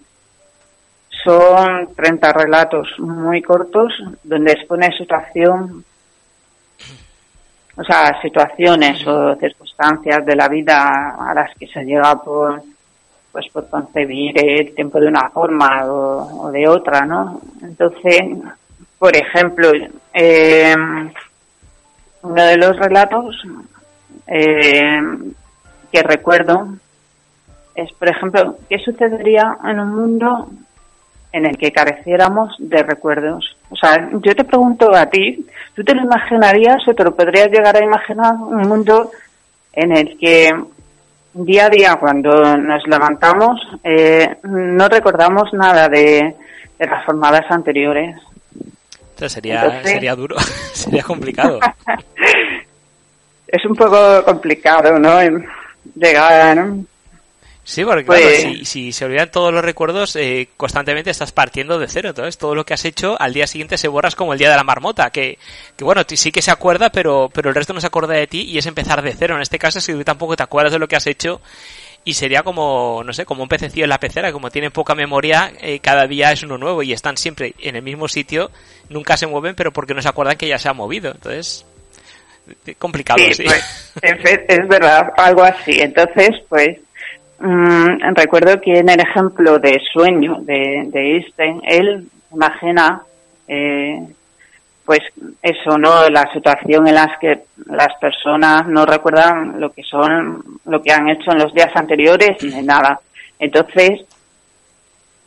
Son 1.25 1.95
30 1.95 2.33
relatos 2.33 2.89
muy 2.99 3.43
cortos 3.43 3.93
donde 4.23 4.53
expone 4.53 4.97
situación, 4.97 5.85
o 7.79 7.85
sea, 7.85 8.21
situaciones 8.21 9.07
o 9.07 9.37
circunstancias 9.37 10.27
de 10.27 10.35
la 10.35 10.49
vida 10.49 11.15
a 11.17 11.33
las 11.33 11.55
que 11.57 11.69
se 11.69 11.85
llega 11.85 12.21
por, 12.21 12.61
pues 13.31 13.47
por 13.53 13.69
concebir 13.71 14.33
el 14.37 14.75
tiempo 14.75 14.99
de 14.99 15.07
una 15.07 15.31
forma 15.31 15.87
o, 15.87 16.51
de 16.51 16.67
otra, 16.67 17.07
¿no? 17.07 17.41
Entonces, 17.63 18.21
por 18.99 19.17
ejemplo, 19.17 19.71
eh, 20.13 20.75
uno 22.23 22.43
de 22.45 22.57
los 22.57 22.77
relatos 22.77 23.41
eh, 24.27 25.01
que 25.93 26.03
recuerdo 26.03 26.75
es, 27.77 27.93
por 27.93 28.09
ejemplo, 28.09 28.57
¿qué 28.69 28.81
sucedería 28.81 29.57
en 29.65 29.79
un 29.79 29.95
mundo 29.95 30.51
en 31.33 31.47
el 31.47 31.57
que 31.57 31.73
careciéramos 31.73 32.55
de 32.59 32.83
recuerdos? 32.83 33.57
O 33.71 33.77
sea, 33.77 34.09
yo 34.13 34.35
te 34.35 34.45
pregunto 34.45 34.95
a 34.95 35.07
ti, 35.07 35.47
¿tú 35.75 35.85
te 35.85 35.95
lo 35.95 36.03
imaginarías 36.03 36.87
o 36.87 36.95
te 36.95 37.05
lo 37.05 37.15
podrías 37.15 37.49
llegar 37.49 37.77
a 37.77 37.85
imaginar 37.85 38.35
un 38.35 38.69
mundo 38.69 39.11
en 39.73 39.97
el 39.97 40.19
que 40.19 40.51
día 41.35 41.67
a 41.67 41.71
día 41.71 41.97
cuando 41.97 42.57
nos 42.57 42.87
levantamos 42.87 43.61
eh, 43.85 44.39
no 44.43 44.89
recordamos 44.89 45.53
nada 45.53 45.89
de, 45.89 46.35
las 46.79 47.05
jornadas 47.05 47.45
anteriores? 47.51 48.17
Entonces 49.01 49.33
sería, 49.33 49.83
sería 49.83 50.15
duro, 50.15 50.37
sería 50.73 51.03
complicado. 51.03 51.61
es 53.47 53.65
un 53.65 53.75
poco 53.75 54.25
complicado, 54.25 54.99
¿no? 54.99 55.19
Llegar, 55.95 56.57
¿no? 56.57 56.85
Sí, 57.69 57.85
porque 57.85 58.03
claro, 58.03 58.23
pues- 58.23 58.67
si, 58.67 58.93
se 58.93 59.05
olvidan 59.05 59.31
todos 59.31 59.53
los 59.53 59.63
recuerdos, 59.63 60.17
eh, 60.17 60.49
constantemente 60.57 61.11
estás 61.11 61.33
partiendo 61.33 61.79
de 61.79 61.87
cero. 61.87 62.09
Entonces, 62.09 62.39
todo 62.39 62.55
lo 62.55 62.65
que 62.65 62.73
has 62.73 62.87
hecho 62.87 63.21
al 63.21 63.35
día 63.35 63.47
siguiente 63.47 63.77
se 63.77 63.89
borras 63.89 64.15
como 64.15 64.33
el 64.33 64.39
día 64.39 64.49
de 64.49 64.57
la 64.57 64.65
marmota. 64.65 65.11
Que, 65.11 65.39
que 65.77 65.85
bueno, 65.85 66.01
sí 66.09 66.33
que 66.33 66.41
se 66.41 66.51
acuerda, 66.51 66.89
pero, 66.89 67.31
pero 67.31 67.51
el 67.51 67.55
resto 67.55 67.75
no 67.75 67.83
se 67.83 67.87
acuerda 67.87 68.15
de 68.15 68.27
ti 68.27 68.41
y 68.41 68.57
es 68.57 68.65
empezar 68.65 69.03
de 69.03 69.13
cero. 69.13 69.37
En 69.37 69.43
este 69.43 69.59
caso, 69.59 69.83
si 69.83 70.03
tampoco 70.03 70.35
te 70.35 70.43
acuerdas 70.45 70.73
de 70.73 70.79
lo 70.79 70.89
que 70.89 70.97
has 70.97 71.07
hecho 71.07 71.43
y 72.05 72.15
sería 72.15 72.43
como, 72.43 73.03
no 73.05 73.13
sé, 73.13 73.27
como 73.27 73.43
un 73.43 73.51
pececillo 73.51 73.85
en 73.85 73.91
la 73.91 74.01
pecera, 74.01 74.33
como 74.33 74.51
tienen 74.51 74.71
poca 74.71 74.95
memoria, 74.95 75.53
eh, 75.61 75.79
cada 75.81 76.07
día 76.07 76.33
es 76.33 76.43
uno 76.43 76.57
nuevo 76.57 76.83
y 76.83 76.95
están 76.95 77.19
siempre 77.19 77.53
en 77.59 77.77
el 77.77 77.83
mismo 77.83 78.09
sitio, 78.09 78.51
nunca 78.89 79.19
se 79.19 79.27
mueven, 79.27 79.55
pero 79.55 79.75
porque 79.75 79.93
no 79.93 80.01
se 80.01 80.09
acuerdan 80.09 80.39
que 80.39 80.49
ya 80.49 80.59
se 80.59 80.71
ha 80.71 80.73
movido. 80.73 81.13
Entonces, 81.13 81.67
complicado, 82.79 83.21
sí. 83.35 83.45
Pues, 83.45 83.93
es 84.49 84.69
verdad, 84.69 85.13
algo 85.19 85.43
así. 85.43 85.83
Entonces, 85.83 86.31
pues 86.49 86.79
Mm, 87.41 88.15
recuerdo 88.15 88.61
que 88.61 88.79
en 88.79 88.89
el 88.89 89.01
ejemplo 89.01 89.59
de 89.59 89.81
sueño 89.93 90.39
de, 90.41 90.85
de 90.87 91.15
Einstein, 91.15 91.61
él 91.65 92.09
imagina, 92.33 93.03
eh, 93.47 94.01
pues 94.85 95.01
eso, 95.43 95.79
¿no? 95.79 96.09
La 96.09 96.33
situación 96.33 96.89
en 96.89 96.95
las 96.95 97.19
que 97.21 97.45
las 97.67 97.95
personas 98.01 98.67
no 98.67 98.85
recuerdan 98.87 99.61
lo 99.61 99.71
que 99.71 99.83
son, 99.83 100.43
lo 100.65 100.83
que 100.83 100.93
han 100.93 101.09
hecho 101.09 101.31
en 101.31 101.39
los 101.39 101.55
días 101.55 101.71
anteriores 101.75 102.43
ni 102.43 102.63
nada. 102.63 103.01
Entonces, 103.39 104.01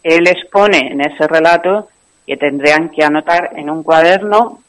él 0.04 0.28
expone 0.28 0.92
en 0.92 1.02
ese 1.02 1.28
relato 1.28 1.88
que 2.26 2.38
tendrían 2.38 2.90
que 2.90 3.04
anotar 3.04 3.52
en 3.56 3.70
un 3.70 3.84
cuaderno, 3.84 4.60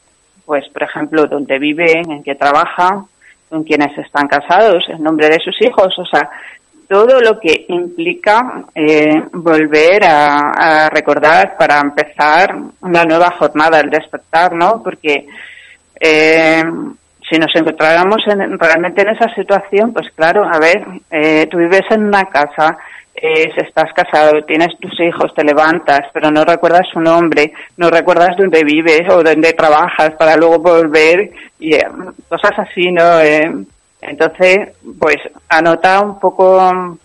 pues, 0.45 0.67
por 0.69 0.83
ejemplo, 0.83 1.25
dónde 1.25 1.59
viven, 1.59 2.09
en 2.09 2.23
qué 2.23 2.35
trabajan, 2.35 3.05
con 3.49 3.63
quienes 3.63 3.97
están 3.97 4.27
casados, 4.27 4.83
el 4.89 5.01
nombre 5.01 5.27
de 5.27 5.39
sus 5.39 5.55
hijos, 5.61 5.93
o 5.97 6.05
sea, 6.05 6.29
todo 6.87 7.19
lo 7.19 7.39
que 7.39 7.65
implica 7.69 8.65
eh, 8.75 9.23
volver 9.31 10.03
a, 10.05 10.89
recordar 10.89 11.55
para 11.57 11.79
empezar 11.79 12.55
una 12.81 13.03
nueva 13.03 13.31
jornada, 13.37 13.79
el 13.79 13.89
despertar, 13.89 14.53
¿no? 14.53 14.81
Porque 14.83 15.25
eh, 15.99 16.63
si 17.29 17.39
nos 17.39 17.55
encontráramos 17.55 18.21
en, 18.27 18.59
realmente 18.59 19.01
en 19.01 19.09
esa 19.09 19.33
situación, 19.33 19.93
pues 19.93 20.09
claro, 20.15 20.43
a 20.43 20.59
ver, 20.59 20.85
eh, 21.09 21.47
tú 21.47 21.57
vives 21.57 21.83
en 21.89 22.05
una 22.05 22.25
casa, 22.25 22.77
eh, 23.15 23.51
estás 23.55 23.91
casado, 23.93 24.43
tienes 24.43 24.77
tus 24.79 24.99
hijos, 24.99 25.33
te 25.33 25.43
levantas, 25.43 26.01
pero 26.13 26.29
no 26.31 26.43
recuerdas 26.43 26.87
su 26.91 26.99
nombre, 26.99 27.53
no 27.77 27.89
recuerdas 27.89 28.35
dónde 28.37 28.63
vives 28.63 29.03
o 29.09 29.23
dónde 29.23 29.53
trabajas 29.53 30.11
para 30.17 30.35
luego 30.35 30.59
volver 30.59 31.31
y 31.59 31.75
eh, 31.75 31.85
cosas 32.27 32.51
así, 32.57 32.91
¿no? 32.91 33.19
Entonces, 34.07 34.57
pues 34.99 35.17
anota 35.49 36.01
un 36.01 36.19
poco, 36.19 36.97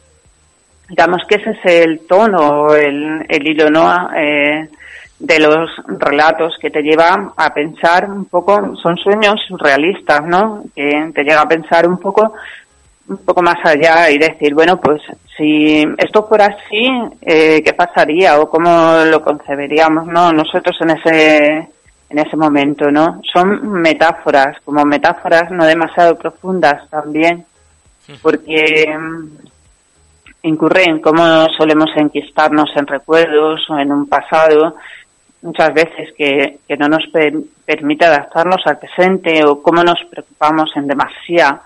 digamos 0.88 1.23
que 1.28 1.37
ese 1.37 1.50
es 1.50 1.64
el 1.64 2.07
tono, 2.07 2.75
el, 2.75 3.25
el 3.28 3.49
hilo, 3.49 3.71
¿no? 3.71 4.11
Eh, 4.17 4.69
de 5.19 5.40
los 5.40 5.71
relatos 5.87 6.57
que 6.61 6.71
te 6.71 6.83
lleva 6.83 7.33
a 7.37 7.52
pensar 7.52 8.09
un 8.09 8.26
poco, 8.26 8.76
son 8.76 8.97
sueños 8.97 9.35
surrealistas, 9.49 10.23
¿no? 10.25 10.62
Que 10.75 11.11
te 11.14 11.25
llega 11.25 11.40
a 11.40 11.49
pensar 11.49 11.88
un 11.88 11.99
poco, 11.99 12.35
un 13.09 13.19
poco 13.25 13.43
más 13.43 13.57
allá 13.64 14.11
y 14.11 14.19
decir, 14.19 14.55
bueno, 14.55 14.81
pues 14.81 15.02
si 15.37 15.85
esto 15.99 16.26
fuera 16.28 16.47
así, 16.47 16.88
eh, 17.23 17.62
¿qué 17.64 17.73
pasaría 17.73 18.38
o 18.38 18.49
cómo 18.49 18.99
lo 19.11 19.21
conceberíamos, 19.23 20.07
no? 20.07 20.31
Nosotros 20.33 20.76
en 20.81 20.90
ese 20.90 21.69
en 22.11 22.19
ese 22.19 22.37
momento, 22.37 22.91
¿no? 22.91 23.21
Son 23.33 23.71
metáforas, 23.81 24.57
como 24.65 24.85
metáforas 24.85 25.50
no 25.50 25.67
demasiado 25.67 26.17
profundas 26.17 26.88
también, 26.88 27.45
porque 28.23 28.87
mm, 28.99 29.27
incurren 30.43 31.00
como 31.00 31.47
solemos 31.57 31.91
enquistarnos 31.97 32.71
en 32.77 32.87
recuerdos 32.87 33.69
o 33.69 33.79
en 33.79 33.93
un 33.93 34.09
pasado 34.09 34.77
muchas 35.43 35.73
veces 35.73 36.11
que, 36.17 36.59
que 36.67 36.77
no 36.77 36.88
nos 36.88 37.05
permite 37.65 38.05
adaptarnos 38.05 38.61
al 38.65 38.79
presente 38.79 39.45
o 39.45 39.62
cómo 39.62 39.83
nos 39.83 40.03
preocupamos 40.11 40.71
en 40.77 40.87
demasía 40.87 41.61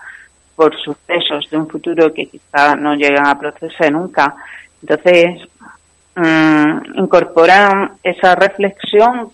por 0.55 0.75
sucesos 0.79 1.49
de 1.49 1.57
un 1.57 1.67
futuro 1.67 2.13
que 2.13 2.27
quizá 2.27 2.75
no 2.75 2.93
llegan 2.93 3.25
a 3.25 3.39
procesar 3.39 3.91
nunca. 3.91 4.35
Entonces, 4.81 5.41
mmm, 6.15 6.99
incorpora 6.99 7.93
esa 8.03 8.35
reflexión 8.35 9.31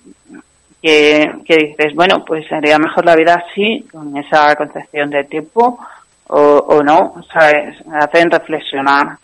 que, 0.82 1.32
que 1.46 1.56
dices, 1.58 1.94
bueno, 1.94 2.24
pues 2.26 2.48
sería 2.48 2.78
mejor 2.78 3.06
la 3.06 3.16
vida 3.16 3.44
así, 3.46 3.86
con 3.92 4.16
esa 4.18 4.56
concepción 4.56 5.10
de 5.10 5.24
tiempo, 5.26 5.80
o, 6.28 6.40
o 6.40 6.84
no, 6.84 7.16
¿sabes? 7.34 7.76
Hacen 7.92 8.32
reflexionar. 8.32 9.18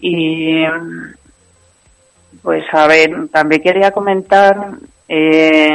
Y 0.00 0.64
pues 2.42 2.64
a 2.72 2.86
ver, 2.86 3.28
también 3.30 3.62
quería 3.62 3.90
comentar, 3.90 4.70
eh, 5.08 5.70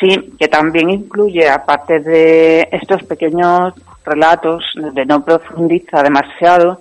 sí, 0.00 0.34
que 0.38 0.48
también 0.48 0.90
incluye, 0.90 1.48
aparte 1.48 2.00
de 2.00 2.68
estos 2.72 3.02
pequeños 3.04 3.74
relatos, 4.04 4.64
donde 4.74 5.04
no 5.04 5.24
profundiza 5.24 6.02
demasiado, 6.02 6.80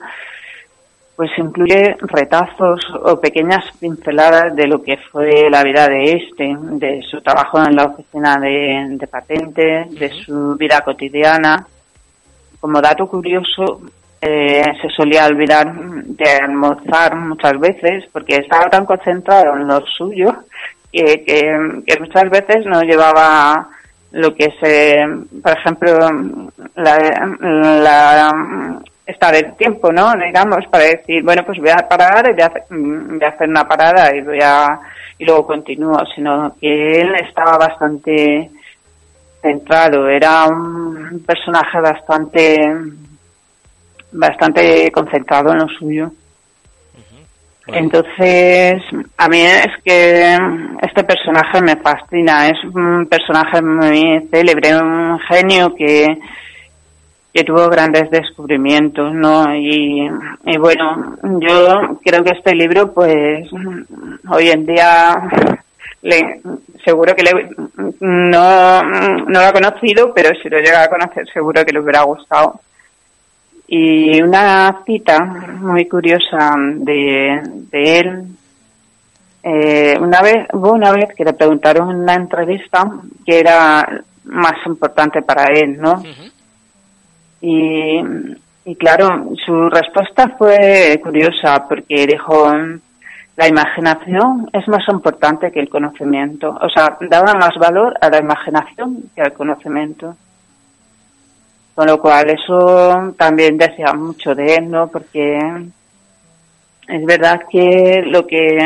pues 1.16 1.30
incluye 1.38 1.96
retazos 2.00 2.82
o 3.04 3.20
pequeñas 3.20 3.66
pinceladas 3.80 4.56
de 4.56 4.68
lo 4.68 4.82
que 4.82 4.98
fue 4.98 5.50
la 5.50 5.64
vida 5.64 5.88
de 5.88 6.14
este, 6.14 6.56
de 6.58 7.02
su 7.04 7.22
trabajo 7.22 7.60
en 7.64 7.76
la 7.76 7.86
oficina 7.86 8.38
de, 8.38 8.98
de 8.98 9.08
patentes, 9.08 9.94
de 9.94 10.10
su 10.10 10.56
vida 10.56 10.82
cotidiana. 10.82 11.66
Como 12.60 12.82
dato 12.82 13.06
curioso, 13.08 13.82
eh, 14.22 14.64
se 14.82 14.90
solía 14.90 15.28
olvidar 15.28 15.72
de 15.76 16.30
almorzar 16.42 17.16
muchas 17.16 17.60
veces 17.60 18.06
porque 18.12 18.38
estaba 18.38 18.70
tan 18.70 18.86
concentrado 18.86 19.56
en 19.56 19.68
lo 19.68 19.86
suyo 19.86 20.34
que, 20.92 21.24
que, 21.26 22.00
muchas 22.00 22.30
veces 22.30 22.66
no 22.66 22.82
llevaba 22.84 23.68
lo 24.12 24.34
que 24.36 24.54
se, 24.62 25.06
por 25.42 25.58
ejemplo, 25.58 25.98
la, 26.76 26.98
la 27.82 28.82
estar 29.06 29.36
el 29.36 29.56
tiempo, 29.56 29.92
¿no? 29.92 30.14
Digamos, 30.14 30.66
para 30.72 30.86
decir, 30.86 31.24
bueno, 31.24 31.44
pues 31.46 31.60
voy 31.60 31.70
a 31.70 31.88
parar 31.88 32.30
y 32.30 32.34
voy 32.34 32.42
a, 32.42 32.48
hacer, 32.48 32.64
voy 32.70 33.24
a 33.24 33.30
hacer 33.30 33.50
una 33.50 33.68
parada 33.68 34.16
y 34.16 34.22
voy 34.22 34.40
a, 34.42 34.80
y 35.18 35.26
luego 35.26 35.48
continúo, 35.48 36.00
sino 36.16 36.56
que 36.60 37.02
él 37.02 37.16
estaba 37.16 37.58
bastante 37.58 38.50
centrado, 39.42 40.08
era 40.08 40.46
un 40.48 41.22
personaje 41.26 41.80
bastante 41.82 42.58
bastante 44.14 44.92
concentrado 44.92 45.52
en 45.52 45.58
lo 45.58 45.68
suyo. 45.68 46.12
Entonces, 47.66 48.84
a 49.18 49.30
mí 49.30 49.40
es 49.40 49.70
que 49.86 50.38
este 50.82 51.04
personaje 51.06 51.62
me 51.62 51.78
fascina, 51.78 52.48
es 52.48 52.62
un 52.66 53.08
personaje 53.08 53.62
muy 53.62 54.28
célebre, 54.30 54.76
un 54.76 55.18
genio 55.20 55.74
que, 55.74 56.06
que 57.34 57.44
tuvo 57.44 57.68
grandes 57.68 58.12
descubrimientos, 58.12 59.12
¿no? 59.14 59.56
Y, 59.56 60.08
y 60.46 60.58
bueno, 60.58 61.18
yo 61.40 62.00
creo 62.04 62.24
que 62.24 62.38
este 62.38 62.54
libro, 62.54 62.94
pues, 62.94 63.50
hoy 64.30 64.50
en 64.50 64.66
día, 64.68 65.16
le, 66.04 66.42
seguro 66.86 67.16
que 67.16 67.24
le, 67.24 67.50
no, 68.02 68.84
no 68.84 69.40
lo 69.40 69.40
ha 69.40 69.52
conocido, 69.52 70.14
pero 70.14 70.30
si 70.42 70.48
lo 70.48 70.60
llega 70.60 70.84
a 70.84 70.90
conocer, 70.90 71.28
seguro 71.34 71.66
que 71.66 71.74
le 71.74 71.80
hubiera 71.80 72.04
gustado. 72.04 72.62
Y 73.68 74.22
una 74.22 74.84
cita 74.86 75.24
muy 75.24 75.88
curiosa 75.88 76.54
de, 76.58 77.42
de 77.72 78.00
él, 78.00 78.26
eh, 79.42 79.98
una 80.00 80.22
vez, 80.22 80.48
una 80.54 80.92
vez 80.92 81.16
que 81.16 81.26
le 81.26 81.34
preguntaron 81.34 81.90
en 81.90 81.98
una 81.98 82.14
entrevista 82.14 82.88
qué 83.26 83.40
era 83.40 84.04
más 84.26 84.54
importante 84.68 85.24
para 85.24 85.46
él, 85.46 85.78
¿no? 85.80 86.02
Y, 87.46 88.00
y 88.64 88.76
claro, 88.78 89.34
su 89.46 89.70
respuesta 89.70 90.34
fue 90.38 90.98
curiosa 91.04 91.68
porque 91.68 92.08
dijo, 92.08 92.50
la 93.36 93.48
imaginación 93.50 94.50
es 94.54 94.66
más 94.70 94.88
importante 94.88 95.52
que 95.52 95.60
el 95.60 95.68
conocimiento. 95.68 96.58
O 96.62 96.70
sea, 96.70 96.98
daba 97.10 97.34
más 97.34 97.56
valor 97.60 97.98
a 98.00 98.10
la 98.10 98.20
imaginación 98.20 99.10
que 99.14 99.22
al 99.22 99.34
conocimiento. 99.34 100.16
Con 101.76 101.88
lo 101.88 102.00
cual 102.00 102.30
eso 102.30 103.14
también 103.18 103.58
decía 103.58 103.92
mucho 103.92 104.34
de 104.34 104.56
él, 104.56 104.72
¿no? 104.72 104.88
Porque 104.88 105.38
es 106.88 107.06
verdad 107.06 107.42
que 107.52 108.04
lo 108.06 108.26
que, 108.26 108.58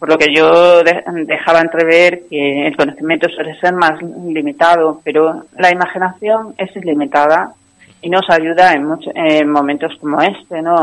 por 0.00 0.08
lo 0.08 0.18
que 0.18 0.34
yo 0.34 0.82
dejaba 0.82 1.60
entrever, 1.60 2.22
que 2.30 2.66
el 2.66 2.74
conocimiento 2.74 3.28
suele 3.28 3.54
ser 3.60 3.74
más 3.74 4.00
limitado, 4.02 5.00
pero 5.04 5.44
la 5.58 5.70
imaginación 5.70 6.54
es 6.56 6.74
ilimitada 6.74 7.52
y 8.00 8.08
nos 8.08 8.28
ayuda 8.30 8.72
en, 8.72 8.86
muchos 8.86 9.12
en 9.14 9.50
momentos 9.50 9.94
como 10.00 10.20
este, 10.22 10.62
¿no? 10.62 10.74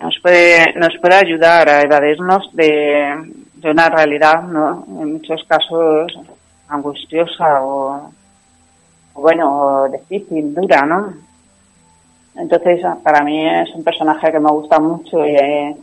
nos 0.00 0.18
puede, 0.22 0.72
nos 0.74 0.96
puede 1.00 1.16
ayudar 1.16 1.68
a 1.68 1.82
evadirnos 1.82 2.48
de, 2.52 3.12
de 3.56 3.70
una 3.70 3.88
realidad, 3.88 4.42
¿no? 4.44 4.84
En 5.00 5.14
muchos 5.14 5.42
casos 5.48 6.12
angustiosa 6.68 7.60
o 7.60 8.10
bueno, 9.14 9.88
difícil, 9.90 10.54
dura, 10.54 10.82
¿no? 10.82 11.12
Entonces, 12.36 12.80
para 13.02 13.22
mí 13.24 13.48
es 13.48 13.70
un 13.74 13.82
personaje 13.84 14.30
que 14.30 14.40
me 14.40 14.50
gusta 14.50 14.78
mucho 14.78 15.24
y, 15.24 15.34
eh, 15.36 15.76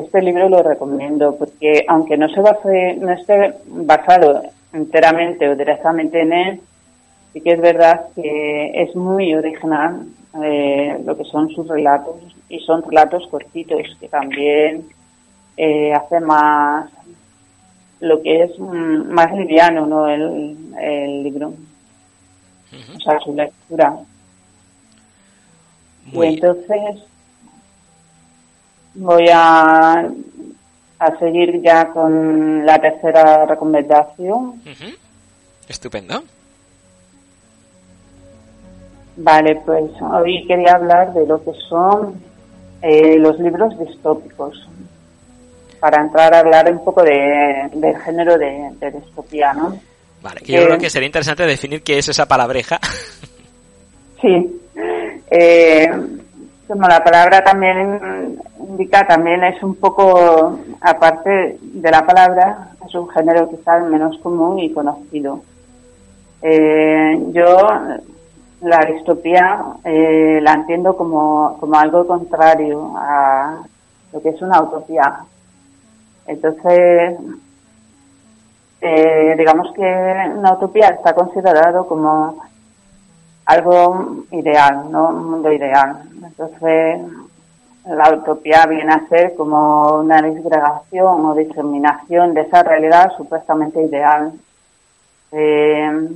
este 0.00 0.22
libro 0.22 0.48
lo 0.48 0.62
recomiendo 0.62 1.36
porque 1.36 1.84
aunque 1.88 2.16
no 2.16 2.28
se 2.28 2.40
base, 2.40 2.96
no 2.96 3.12
esté 3.12 3.54
basado 3.66 4.42
enteramente 4.72 5.48
o 5.48 5.56
directamente 5.56 6.20
en 6.20 6.32
él, 6.32 6.60
sí 7.32 7.40
que 7.40 7.52
es 7.52 7.60
verdad 7.60 8.06
que 8.14 8.82
es 8.82 8.94
muy 8.94 9.34
original 9.34 10.06
eh, 10.42 10.98
lo 11.04 11.16
que 11.16 11.24
son 11.24 11.50
sus 11.50 11.66
relatos 11.68 12.16
y 12.48 12.60
son 12.60 12.82
relatos 12.82 13.26
cortitos 13.28 13.82
que 13.98 14.08
también 14.08 14.86
eh, 15.56 15.92
hace 15.92 16.20
más 16.20 16.90
lo 18.00 18.20
que 18.22 18.42
es 18.42 18.58
mm, 18.58 19.10
más 19.10 19.32
liviano, 19.32 19.86
¿no? 19.86 20.06
El, 20.06 20.56
el 20.78 21.22
libro 21.22 21.54
o 22.96 23.00
sea, 23.00 23.18
su 23.20 23.34
lectura. 23.34 23.96
y 26.12 26.24
entonces 26.24 27.02
voy 28.96 29.26
a, 29.32 30.08
a 30.98 31.18
seguir 31.18 31.60
ya 31.62 31.88
con 31.88 32.64
la 32.64 32.78
tercera 32.78 33.46
recomendación. 33.46 34.62
Estupendo. 35.68 36.22
Vale, 39.16 39.56
pues 39.64 39.90
hoy 40.02 40.46
quería 40.46 40.74
hablar 40.74 41.12
de 41.14 41.26
lo 41.26 41.42
que 41.42 41.52
son 41.68 42.20
eh, 42.82 43.18
los 43.18 43.38
libros 43.38 43.78
distópicos, 43.78 44.68
para 45.80 46.02
entrar 46.02 46.34
a 46.34 46.40
hablar 46.40 46.70
un 46.70 46.84
poco 46.84 47.02
de, 47.02 47.70
del 47.72 47.96
género 47.98 48.36
de, 48.36 48.70
de 48.78 48.90
distopía, 48.90 49.52
¿no? 49.54 49.78
Vale, 50.22 50.40
que 50.40 50.52
yo 50.52 50.64
creo 50.64 50.78
que 50.78 50.90
sería 50.90 51.06
interesante 51.06 51.44
definir 51.44 51.82
qué 51.82 51.98
es 51.98 52.08
esa 52.08 52.26
palabreja. 52.26 52.80
Sí. 54.22 54.60
Eh, 55.30 55.90
como 56.66 56.88
la 56.88 57.02
palabra 57.02 57.42
también 57.44 58.38
indica, 58.58 59.06
también 59.06 59.44
es 59.44 59.62
un 59.62 59.76
poco, 59.76 60.58
aparte 60.80 61.58
de 61.60 61.90
la 61.90 62.04
palabra, 62.04 62.70
es 62.86 62.94
un 62.94 63.08
género 63.08 63.48
quizás 63.48 63.84
menos 63.88 64.18
común 64.18 64.58
y 64.58 64.72
conocido. 64.72 65.42
Eh, 66.42 67.18
yo 67.32 67.68
la 68.60 68.78
distopía 68.86 69.62
eh, 69.84 70.40
la 70.42 70.54
entiendo 70.54 70.96
como, 70.96 71.56
como 71.60 71.78
algo 71.78 72.06
contrario 72.06 72.94
a 72.96 73.62
lo 74.12 74.20
que 74.22 74.30
es 74.30 74.42
una 74.42 74.62
utopía. 74.62 75.20
Entonces, 76.26 77.18
eh, 78.80 79.34
digamos 79.38 79.72
que 79.72 79.82
una 80.36 80.54
utopía 80.54 80.88
está 80.88 81.14
considerado 81.14 81.86
como 81.86 82.38
algo 83.46 84.24
ideal, 84.32 84.90
¿no? 84.90 85.08
Un 85.08 85.30
mundo 85.30 85.52
ideal. 85.52 86.02
Entonces, 86.22 87.00
la 87.86 88.12
utopía 88.12 88.66
viene 88.66 88.92
a 88.92 89.08
ser 89.08 89.34
como 89.36 90.00
una 90.00 90.20
disgregación 90.20 91.24
o 91.24 91.34
diseminación 91.34 92.34
de 92.34 92.40
esa 92.42 92.62
realidad 92.64 93.12
supuestamente 93.16 93.80
ideal. 93.80 94.32
Eh, 95.30 96.08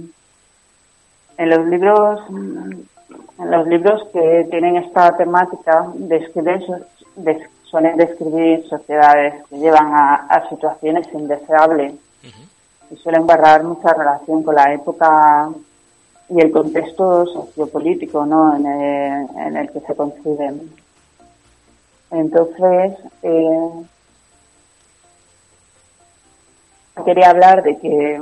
en 1.39 1.49
los 1.49 1.67
libros, 1.67 2.21
en 2.29 3.51
los 3.51 3.67
libros 3.69 4.07
que 4.13 4.47
tienen 4.51 4.77
esta 4.77 5.17
temática, 5.17 5.87
describen, 5.95 6.63
suelen 7.63 7.97
describir 7.97 8.69
sociedades 8.69 9.47
que 9.49 9.59
llevan 9.59 9.93
a, 9.95 10.49
situaciones 10.51 11.07
indeseables 11.15 11.95
y 12.91 12.97
suelen 12.97 13.25
guardar 13.25 13.63
mucha 13.63 13.95
relación 13.95 14.43
con 14.43 14.57
la 14.57 14.75
época 14.75 15.49
y 16.31 16.41
el 16.41 16.53
contexto 16.53 17.27
sociopolítico 17.27 18.25
¿no? 18.25 18.57
en, 18.57 19.57
el, 19.57 19.71
que 19.71 19.81
se 19.81 19.95
conciben. 19.97 20.71
Entonces, 22.11 22.99
eh, 23.23 23.71
quería 27.05 27.31
hablar 27.31 27.63
de 27.63 27.79
que 27.79 28.21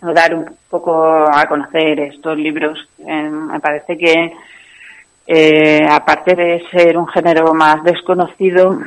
dar 0.00 0.34
un 0.34 0.46
poco 0.68 1.02
a 1.02 1.46
conocer 1.46 2.00
estos 2.00 2.36
libros. 2.36 2.78
Eh, 2.98 3.30
me 3.30 3.60
parece 3.60 3.96
que, 3.96 4.32
eh, 5.26 5.86
aparte 5.88 6.34
de 6.34 6.62
ser 6.70 6.98
un 6.98 7.06
género 7.08 7.54
más 7.54 7.82
desconocido, 7.84 8.78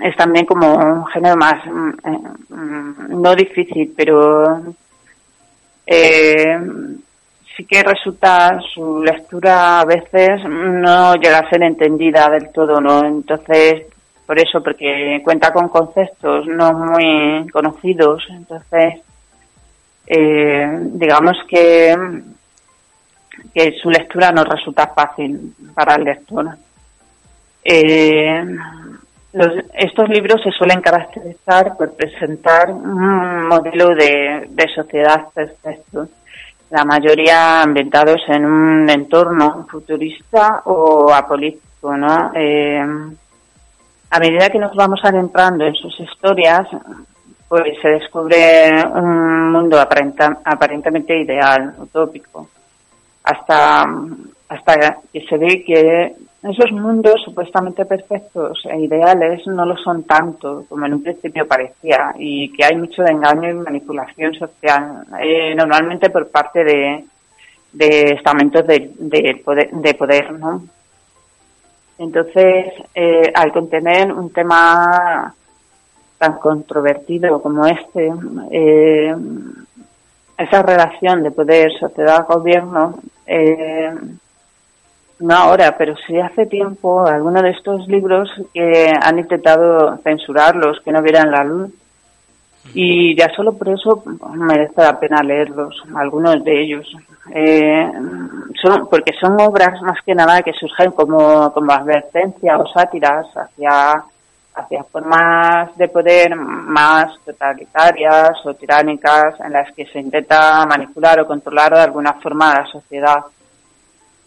es 0.00 0.16
también 0.16 0.46
como 0.46 0.74
un 0.74 1.06
género 1.06 1.36
más, 1.36 1.64
mm, 1.66 2.54
mm, 2.54 3.22
no 3.22 3.34
difícil, 3.34 3.92
pero 3.96 4.62
eh, 5.90 6.58
sí 7.56 7.64
que 7.64 7.82
resulta 7.82 8.60
su 8.74 9.02
lectura 9.02 9.80
a 9.80 9.84
veces 9.86 10.44
no 10.44 11.14
llega 11.14 11.38
a 11.38 11.48
ser 11.48 11.62
entendida 11.62 12.28
del 12.28 12.52
todo, 12.52 12.78
¿no? 12.78 13.04
Entonces, 13.04 13.86
por 14.26 14.38
eso, 14.38 14.62
porque 14.62 15.22
cuenta 15.24 15.50
con 15.50 15.68
conceptos 15.68 16.46
no 16.46 16.72
muy 16.74 17.48
conocidos, 17.48 18.22
entonces 18.28 19.00
eh, 20.06 20.78
digamos 20.92 21.38
que, 21.48 21.96
que 23.54 23.72
su 23.82 23.88
lectura 23.88 24.30
no 24.30 24.44
resulta 24.44 24.88
fácil 24.88 25.54
para 25.74 25.94
el 25.94 26.04
lector. 26.04 26.48
Eh, 27.64 28.44
estos 29.74 30.08
libros 30.08 30.42
se 30.42 30.50
suelen 30.50 30.80
caracterizar 30.80 31.76
por 31.76 31.94
presentar 31.94 32.70
un 32.70 33.46
modelo 33.46 33.88
de, 33.94 34.48
sociedad 34.74 35.28
perfecto, 35.34 36.08
la 36.70 36.84
mayoría 36.84 37.62
ambientados 37.62 38.20
en 38.28 38.44
un 38.44 38.90
entorno 38.90 39.66
futurista 39.70 40.62
o 40.64 41.12
apolítico, 41.12 41.96
¿no? 41.96 42.30
Eh, 42.34 42.84
a 44.10 44.18
medida 44.18 44.48
que 44.50 44.58
nos 44.58 44.74
vamos 44.74 45.00
adentrando 45.02 45.64
en 45.66 45.74
sus 45.74 45.98
historias, 46.00 46.66
pues 47.48 47.62
se 47.80 47.88
descubre 47.88 48.70
un 48.94 49.52
mundo 49.52 49.78
aparentemente 49.80 51.18
ideal, 51.18 51.74
utópico, 51.78 52.48
hasta, 53.24 53.86
hasta 54.48 54.98
que 55.12 55.20
se 55.26 55.38
ve 55.38 55.64
que 55.64 56.14
esos 56.48 56.72
mundos 56.72 57.22
supuestamente 57.24 57.84
perfectos 57.84 58.64
e 58.70 58.80
ideales 58.80 59.46
no 59.46 59.64
lo 59.66 59.76
son 59.76 60.04
tanto 60.04 60.64
como 60.68 60.86
en 60.86 60.94
un 60.94 61.02
principio 61.02 61.46
parecía 61.46 62.14
y 62.18 62.52
que 62.52 62.64
hay 62.64 62.76
mucho 62.76 63.04
engaño 63.04 63.50
y 63.50 63.54
manipulación 63.54 64.34
social, 64.34 65.04
eh, 65.20 65.54
normalmente 65.54 66.10
por 66.10 66.30
parte 66.30 66.64
de, 66.64 67.04
de 67.72 68.12
estamentos 68.12 68.66
de, 68.66 68.92
de, 68.98 69.42
poder, 69.44 69.70
de 69.70 69.94
poder, 69.94 70.32
¿no? 70.32 70.62
Entonces, 71.98 72.74
eh, 72.94 73.32
al 73.34 73.52
contener 73.52 74.12
un 74.12 74.32
tema 74.32 75.34
tan 76.18 76.38
controvertido 76.38 77.40
como 77.42 77.66
este, 77.66 78.12
eh, 78.50 79.14
esa 80.36 80.62
relación 80.62 81.22
de 81.24 81.30
poder, 81.32 81.72
sociedad, 81.78 82.26
gobierno, 82.26 82.98
eh, 83.26 83.92
no 85.20 85.34
ahora, 85.34 85.76
pero 85.76 85.94
sí 86.06 86.18
hace 86.18 86.46
tiempo, 86.46 87.06
algunos 87.06 87.42
de 87.42 87.50
estos 87.50 87.86
libros 87.88 88.30
que 88.54 88.92
han 89.00 89.18
intentado 89.18 89.96
censurarlos, 89.98 90.80
que 90.84 90.92
no 90.92 91.02
vieran 91.02 91.30
la 91.30 91.44
luz. 91.44 91.70
Y 92.74 93.16
ya 93.16 93.28
solo 93.34 93.54
por 93.54 93.70
eso 93.70 94.02
merece 94.34 94.82
la 94.82 95.00
pena 95.00 95.22
leerlos, 95.22 95.82
algunos 95.94 96.44
de 96.44 96.62
ellos. 96.62 96.86
Eh, 97.34 97.90
son, 98.62 98.88
porque 98.88 99.12
son 99.18 99.40
obras 99.40 99.80
más 99.82 99.98
que 100.04 100.14
nada 100.14 100.42
que 100.42 100.52
surgen 100.52 100.92
como, 100.92 101.52
como 101.52 101.72
advertencia 101.72 102.58
o 102.58 102.66
sátiras 102.66 103.26
hacia 103.34 104.04
hacia 104.58 104.82
formas 104.84 105.76
de 105.76 105.88
poder 105.88 106.34
más 106.34 107.12
totalitarias 107.24 108.44
o 108.44 108.54
tiránicas 108.54 109.38
en 109.40 109.52
las 109.52 109.72
que 109.72 109.86
se 109.86 110.00
intenta 110.00 110.66
manipular 110.66 111.20
o 111.20 111.26
controlar 111.26 111.72
de 111.74 111.82
alguna 111.82 112.14
forma 112.14 112.54
la 112.54 112.66
sociedad. 112.66 113.20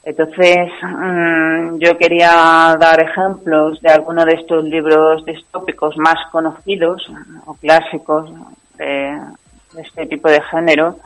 Entonces, 0.03 0.69
mm, 0.81 1.77
yo 1.77 1.97
quería 1.97 2.75
dar 2.79 2.99
ejemplos 3.01 3.79
de 3.81 3.91
algunos 3.91 4.25
de 4.25 4.33
estos 4.33 4.63
libros 4.63 5.23
distópicos 5.25 5.95
más 5.97 6.15
conocidos 6.31 7.07
o 7.45 7.53
clásicos 7.55 8.31
de, 8.77 9.19
este 9.77 10.07
tipo 10.07 10.29
de 10.29 10.41
género, 10.41 10.97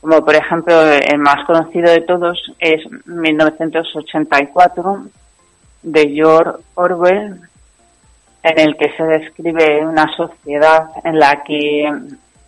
como 0.00 0.24
por 0.24 0.34
ejemplo 0.34 0.74
el 0.82 1.18
más 1.18 1.46
conocido 1.46 1.90
de 1.90 2.00
todos 2.00 2.52
es 2.58 2.82
1984 3.06 5.04
de 5.82 6.08
George 6.10 6.62
Orwell, 6.74 7.40
en 8.42 8.58
el 8.58 8.76
que 8.76 8.90
se 8.96 9.04
describe 9.04 9.86
una 9.86 10.08
sociedad 10.16 10.86
en 11.04 11.18
la 11.18 11.42
que 11.44 11.88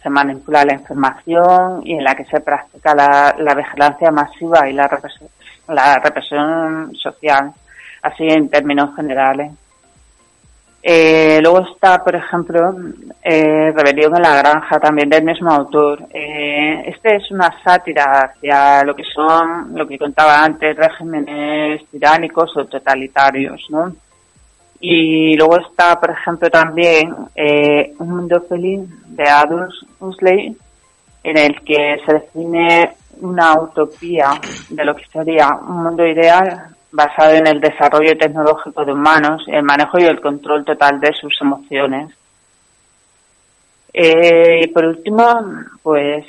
se 0.02 0.10
manipula 0.10 0.64
la 0.64 0.74
información 0.74 1.80
y 1.84 1.94
en 1.94 2.04
la 2.04 2.14
que 2.14 2.26
se 2.26 2.40
practica 2.40 2.94
la, 2.94 3.54
vigilancia 3.54 4.10
masiva 4.10 4.68
y 4.68 4.74
la 4.74 4.86
la 5.68 5.96
represión 5.96 6.94
social, 6.96 7.52
así 8.02 8.24
en 8.28 8.48
términos 8.48 8.94
generales. 8.96 9.52
Eh, 10.86 11.38
luego 11.40 11.60
está, 11.60 12.04
por 12.04 12.14
ejemplo, 12.14 12.76
eh, 13.22 13.72
Rebelión 13.74 14.14
en 14.16 14.22
la 14.22 14.36
Granja, 14.36 14.78
también 14.78 15.08
del 15.08 15.24
mismo 15.24 15.50
autor. 15.50 16.06
Eh, 16.12 16.84
este 16.88 17.16
es 17.16 17.30
una 17.30 17.48
sátira 17.64 18.04
hacia 18.04 18.84
lo 18.84 18.94
que 18.94 19.04
son, 19.04 19.74
lo 19.74 19.88
que 19.88 19.98
contaba 19.98 20.44
antes, 20.44 20.76
regímenes 20.76 21.88
tiránicos 21.88 22.54
o 22.58 22.66
totalitarios, 22.66 23.64
¿no? 23.70 23.94
Y 24.78 25.34
luego 25.38 25.58
está, 25.58 25.98
por 25.98 26.10
ejemplo, 26.10 26.50
también 26.50 27.14
Un 27.98 28.08
mundo 28.10 28.42
feliz 28.46 28.80
de 29.06 29.24
Adolf 29.26 29.72
Huxley, 29.98 30.54
en 31.22 31.38
el 31.38 31.62
que 31.62 31.96
se 32.04 32.12
define 32.12 32.92
una 33.20 33.60
utopía 33.60 34.30
de 34.68 34.84
lo 34.84 34.94
que 34.94 35.06
sería 35.06 35.50
un 35.54 35.82
mundo 35.84 36.06
ideal 36.06 36.74
basado 36.92 37.34
en 37.34 37.46
el 37.46 37.60
desarrollo 37.60 38.16
tecnológico 38.16 38.84
de 38.84 38.92
humanos, 38.92 39.44
el 39.48 39.62
manejo 39.64 39.98
y 39.98 40.04
el 40.04 40.20
control 40.20 40.64
total 40.64 41.00
de 41.00 41.12
sus 41.12 41.34
emociones. 41.40 42.14
Eh, 43.92 44.60
y 44.62 44.66
por 44.68 44.84
último, 44.84 45.24
pues 45.82 46.24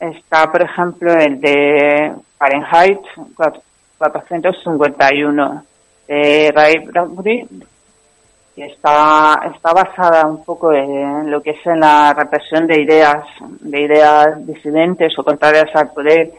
está, 0.00 0.50
por 0.50 0.62
ejemplo, 0.62 1.12
el 1.12 1.40
de 1.40 2.12
Fahrenheit 2.38 3.00
451 3.98 5.64
de 6.08 6.52
Ray 6.54 6.78
Bradbury, 6.86 7.46
que 8.56 8.64
está, 8.64 9.38
está 9.54 9.74
basada 9.74 10.26
un 10.26 10.42
poco 10.42 10.72
en 10.72 11.30
lo 11.30 11.42
que 11.42 11.50
es 11.50 11.66
en 11.66 11.78
la 11.78 12.14
represión 12.14 12.66
de 12.66 12.80
ideas, 12.80 13.22
de 13.60 13.82
ideas 13.82 14.46
disidentes 14.46 15.12
o 15.18 15.22
contrarias 15.22 15.68
al 15.74 15.92
poder. 15.92 16.32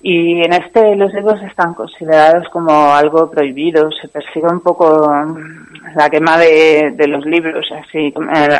Y 0.00 0.42
en 0.42 0.54
este 0.54 0.96
los 0.96 1.12
libros 1.12 1.42
están 1.42 1.74
considerados 1.74 2.48
como 2.48 2.94
algo 2.94 3.30
prohibido, 3.30 3.90
se 3.92 4.08
persigue 4.08 4.46
un 4.46 4.60
poco 4.60 5.12
la 5.94 6.08
quema 6.08 6.38
de, 6.38 6.92
de 6.96 7.08
los 7.08 7.26
libros, 7.26 7.66
así, 7.72 8.06
eh, 8.06 8.58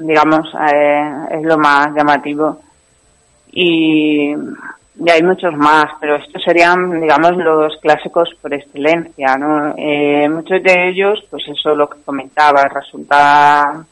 digamos, 0.00 0.52
eh, 0.74 1.10
es 1.30 1.42
lo 1.42 1.56
más 1.56 1.88
llamativo. 1.94 2.60
Y 3.50 4.34
y 4.98 5.10
hay 5.10 5.22
muchos 5.22 5.54
más, 5.54 5.86
pero 6.00 6.16
estos 6.16 6.42
serían, 6.42 7.00
digamos, 7.00 7.36
los 7.36 7.76
clásicos 7.82 8.30
por 8.40 8.54
excelencia, 8.54 9.36
¿no? 9.36 9.74
Eh, 9.76 10.28
muchos 10.28 10.62
de 10.62 10.88
ellos, 10.88 11.22
pues 11.30 11.42
eso 11.48 11.74
lo 11.74 11.88
que 11.88 12.00
comentaba, 12.02 12.62
resulta, 12.64 13.84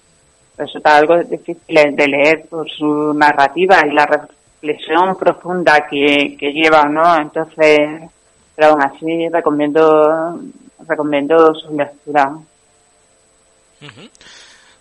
resulta 0.56 0.96
algo 0.96 1.22
difícil 1.22 1.94
de 1.94 2.08
leer 2.08 2.46
por 2.48 2.68
su 2.70 3.12
narrativa 3.12 3.80
y 3.86 3.92
la 3.92 4.06
reflexión 4.06 5.16
profunda 5.16 5.86
que, 5.90 6.36
que 6.38 6.52
lleva, 6.52 6.84
¿no? 6.84 7.16
Entonces, 7.16 8.10
pero 8.54 8.68
aún 8.68 8.82
así 8.82 9.28
recomiendo, 9.28 10.40
recomiendo 10.88 11.54
su 11.54 11.76
lectura. 11.76 12.32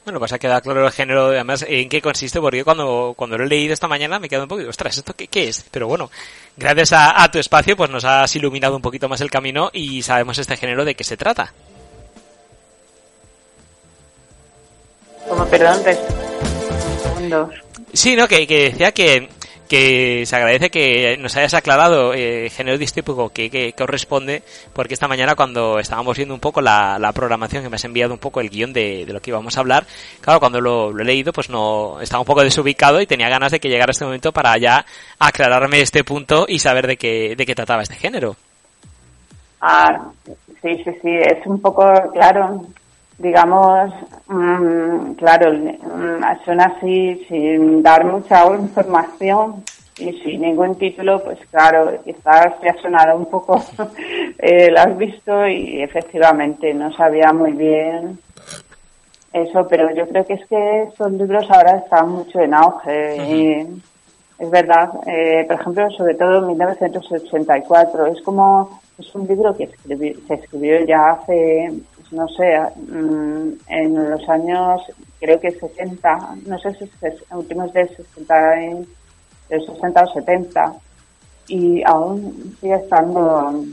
Bueno, 0.03 0.19
pues 0.19 0.33
ha 0.33 0.39
quedado 0.39 0.61
claro 0.61 0.85
el 0.85 0.91
género, 0.91 1.27
además, 1.27 1.65
en 1.67 1.87
qué 1.87 2.01
consiste, 2.01 2.41
porque 2.41 2.65
cuando, 2.65 3.13
cuando 3.15 3.37
lo 3.37 3.45
he 3.45 3.47
leído 3.47 3.73
esta 3.73 3.87
mañana 3.87 4.19
me 4.19 4.27
quedado 4.27 4.43
un 4.43 4.49
poco, 4.49 4.67
ostras, 4.67 4.97
¿esto 4.97 5.13
qué, 5.13 5.27
qué 5.27 5.47
es? 5.47 5.65
Pero 5.71 5.87
bueno, 5.87 6.11
gracias 6.57 6.91
a, 6.93 7.31
tu 7.31 7.39
espacio, 7.39 7.77
pues 7.77 7.89
nos 7.89 8.03
has 8.03 8.35
iluminado 8.35 8.75
un 8.75 8.81
poquito 8.81 9.07
más 9.07 9.21
el 9.21 9.31
camino 9.31 9.69
y 9.71 10.01
sabemos 10.01 10.37
este 10.37 10.57
género 10.57 10.83
de 10.83 10.95
qué 10.95 11.05
se 11.05 11.15
trata. 11.15 11.53
Como 15.29 15.45
perdón, 15.45 15.81
Sí, 17.93 18.17
no, 18.17 18.27
que, 18.27 18.45
que 18.45 18.71
decía 18.71 18.91
que 18.91 19.29
que 19.73 20.23
se 20.27 20.35
agradece 20.35 20.69
que 20.69 21.17
nos 21.17 21.35
hayas 21.35 21.55
aclarado 21.55 22.13
eh, 22.13 22.47
género 22.51 22.77
distípico 22.77 23.29
que, 23.29 23.73
corresponde, 23.75 24.43
porque 24.71 24.93
esta 24.93 25.07
mañana 25.07 25.33
cuando 25.33 25.79
estábamos 25.79 26.15
viendo 26.15 26.35
un 26.35 26.39
poco 26.39 26.61
la, 26.61 27.11
programación 27.15 27.63
que 27.63 27.69
me 27.69 27.77
has 27.77 27.83
enviado 27.83 28.13
un 28.13 28.19
poco 28.19 28.39
el 28.39 28.51
guion 28.51 28.71
de, 28.71 29.03
lo 29.07 29.19
que 29.19 29.31
íbamos 29.31 29.57
a 29.57 29.61
hablar, 29.61 29.83
claro, 30.21 30.39
cuando 30.39 30.61
lo, 30.61 30.91
he 30.91 31.03
leído 31.03 31.33
pues 31.33 31.49
no 31.49 31.99
estaba 32.01 32.21
un 32.21 32.27
poco 32.27 32.43
desubicado 32.43 33.01
y 33.01 33.07
tenía 33.07 33.29
ganas 33.29 33.51
de 33.51 33.59
que 33.59 33.67
llegara 33.67 33.89
este 33.89 34.05
momento 34.05 34.31
para 34.31 34.55
ya 34.59 34.85
aclararme 35.17 35.81
este 35.81 36.03
punto 36.03 36.45
y 36.47 36.59
saber 36.59 36.85
de 36.85 36.97
qué, 36.97 37.35
de 37.35 37.43
qué 37.43 37.55
trataba 37.55 37.81
este 37.81 37.95
género. 37.95 38.35
Ah, 39.59 40.11
sí, 40.61 40.83
sí, 40.83 40.91
sí, 41.01 41.09
es 41.15 41.47
un 41.47 41.59
poco, 41.59 41.83
claro, 42.13 42.61
digamos, 43.17 43.93
mm, 44.27 45.13
claro, 45.13 45.53
mm, 45.53 46.45
son 46.45 46.61
así 46.61 47.25
sin 47.27 47.83
dar 47.83 48.05
mucha 48.05 48.45
información 48.55 49.63
y 49.97 50.11
sin 50.21 50.41
ningún 50.41 50.75
título, 50.75 51.23
pues 51.23 51.39
claro, 51.51 51.91
quizás 52.03 52.59
te 52.59 52.69
ha 52.69 52.81
sonado 52.81 53.17
un 53.17 53.25
poco, 53.25 53.63
eh, 54.39 54.71
lo 54.71 54.79
has 54.79 54.97
visto 54.97 55.47
y 55.47 55.81
efectivamente 55.81 56.73
no 56.73 56.91
sabía 56.93 57.31
muy 57.31 57.51
bien 57.51 58.17
eso, 59.33 59.67
pero 59.67 59.93
yo 59.95 60.07
creo 60.07 60.25
que 60.25 60.33
es 60.33 60.45
que 60.47 60.83
estos 60.83 61.11
libros 61.11 61.49
ahora 61.49 61.77
están 61.77 62.09
mucho 62.09 62.39
en 62.39 62.53
auge 62.53 63.17
y 63.17 63.81
es 64.39 64.49
verdad, 64.49 64.91
eh, 65.07 65.45
por 65.47 65.59
ejemplo, 65.59 65.89
sobre 65.91 66.15
todo 66.15 66.39
en 66.39 66.47
1984, 66.47 68.07
es 68.07 68.21
como, 68.21 68.79
es 68.97 69.13
un 69.15 69.27
libro 69.27 69.55
que 69.55 69.69
se 70.27 70.33
escribió 70.33 70.85
ya 70.85 71.11
hace 71.11 71.71
no 72.13 72.27
sé, 72.29 72.59
mm, 72.75 73.49
en 73.67 74.09
los 74.09 74.29
años, 74.29 74.81
creo 75.19 75.39
que 75.39 75.51
60, 75.51 76.35
no 76.45 76.59
sé 76.59 76.73
si 76.75 76.89
es 77.01 77.15
últimos 77.31 77.73
de 77.73 77.87
60, 77.87 78.51
de 79.49 79.59
60 79.65 80.03
o 80.03 80.13
70, 80.13 80.73
y 81.47 81.83
aún 81.83 82.55
sigue 82.61 82.75
estando 82.75 83.63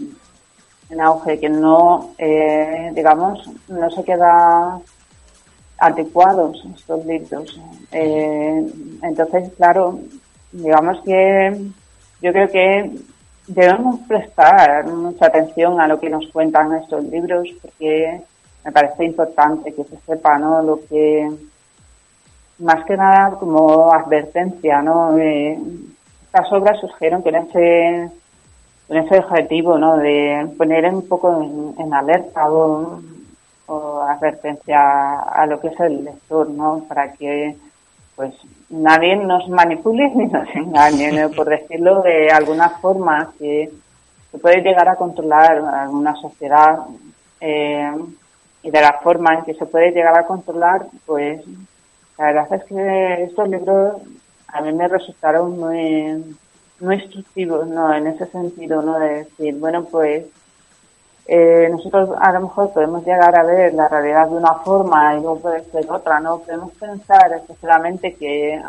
en 0.90 1.00
auge, 1.00 1.38
que 1.38 1.48
no, 1.48 2.14
eh, 2.18 2.90
digamos, 2.94 3.48
no 3.68 3.90
se 3.90 4.02
queda 4.02 4.80
adecuados 5.78 6.62
estos 6.76 7.06
libros. 7.06 7.60
Eh, 7.92 8.66
entonces, 9.02 9.52
claro, 9.56 10.00
digamos 10.52 11.00
que 11.02 11.56
yo 12.20 12.32
creo 12.32 12.48
que 12.48 12.90
debemos 13.46 14.00
prestar 14.06 14.86
mucha 14.86 15.26
atención 15.26 15.80
a 15.80 15.88
lo 15.88 15.98
que 15.98 16.10
nos 16.10 16.26
cuentan 16.28 16.74
estos 16.74 17.04
libros 17.04 17.48
porque 17.62 18.20
me 18.64 18.72
parece 18.72 19.04
importante 19.04 19.72
que 19.72 19.84
se 19.84 19.96
sepa, 20.06 20.38
¿no? 20.38 20.62
Lo 20.62 20.80
que, 20.88 21.30
más 22.58 22.84
que 22.84 22.96
nada 22.96 23.36
como 23.38 23.92
advertencia, 23.92 24.82
¿no? 24.82 25.16
estas 25.16 26.52
obras 26.52 26.78
surgieron 26.80 27.22
con 27.22 27.34
ese, 27.34 28.08
con 28.86 28.96
ese 28.98 29.18
objetivo, 29.18 29.78
¿no? 29.78 29.96
De 29.96 30.48
poner 30.56 30.84
un 30.86 31.08
poco 31.08 31.74
en, 31.78 31.94
alerta 31.94 32.50
o, 32.50 33.00
advertencia 34.02 35.20
a 35.20 35.46
lo 35.46 35.60
que 35.60 35.68
es 35.68 35.80
el 35.80 36.04
lector, 36.04 36.50
¿no? 36.50 36.84
Para 36.88 37.12
que, 37.12 37.56
pues, 38.16 38.34
nadie 38.68 39.16
nos 39.16 39.48
manipule 39.48 40.08
ni 40.14 40.26
nos 40.26 40.48
engañe, 40.54 41.12
¿no? 41.12 41.30
por 41.30 41.48
decirlo 41.48 42.02
de 42.02 42.30
alguna 42.30 42.68
forma, 42.68 43.32
que 43.38 43.70
se 44.30 44.38
puede 44.38 44.62
llegar 44.62 44.88
a 44.88 44.96
controlar 44.96 45.58
alguna 45.58 46.14
sociedad 46.16 46.78
eh, 47.40 47.92
y 48.62 48.70
de 48.70 48.80
la 48.80 49.00
forma 49.02 49.34
en 49.34 49.44
que 49.44 49.54
se 49.54 49.66
puede 49.66 49.92
llegar 49.92 50.16
a 50.18 50.26
controlar, 50.26 50.86
pues 51.06 51.42
la 52.18 52.26
verdad 52.26 52.54
es 52.54 52.64
que 52.64 53.22
estos 53.24 53.48
libros 53.48 54.02
a 54.48 54.60
mí 54.60 54.72
me 54.72 54.88
resultaron 54.88 55.58
muy, 55.58 56.36
muy 56.80 56.96
instructivos, 56.96 57.66
¿no? 57.68 57.94
En 57.94 58.06
ese 58.06 58.26
sentido, 58.26 58.82
¿no? 58.82 58.98
De 58.98 59.24
decir, 59.24 59.54
bueno, 59.58 59.84
pues 59.84 60.26
eh, 61.26 61.68
nosotros 61.70 62.10
a 62.18 62.32
lo 62.32 62.40
mejor 62.40 62.72
podemos 62.72 63.04
llegar 63.06 63.38
a 63.38 63.44
ver 63.44 63.72
la 63.74 63.88
realidad 63.88 64.28
de 64.28 64.36
una 64.36 64.54
forma 64.54 65.14
y 65.14 65.20
luego 65.20 65.38
puede 65.40 65.64
ser 65.64 65.90
otra, 65.90 66.20
¿no? 66.20 66.40
Podemos 66.40 66.72
pensar 66.74 67.32
especialmente 67.32 68.14
que 68.14 68.60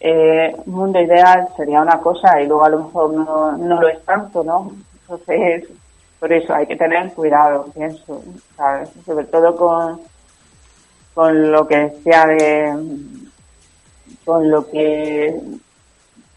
eh, 0.00 0.56
un 0.66 0.74
mundo 0.74 1.00
ideal 1.00 1.48
sería 1.56 1.80
una 1.80 1.98
cosa 2.00 2.40
y 2.40 2.46
luego 2.46 2.64
a 2.64 2.68
lo 2.70 2.84
mejor 2.84 3.14
no, 3.14 3.52
no 3.52 3.80
lo 3.80 3.88
es 3.88 4.04
tanto, 4.04 4.42
¿no? 4.44 4.72
Entonces, 5.02 5.68
por 6.24 6.32
eso 6.32 6.54
hay 6.54 6.66
que 6.66 6.76
tener 6.76 7.12
cuidado, 7.12 7.66
pienso, 7.74 8.22
¿sabes? 8.56 8.88
Sobre 9.04 9.26
todo 9.26 9.54
con, 9.54 10.00
con 11.12 11.52
lo 11.52 11.68
que 11.68 11.76
decía 11.76 12.24
de, 12.24 12.74
con 14.24 14.50
lo 14.50 14.66
que 14.70 15.38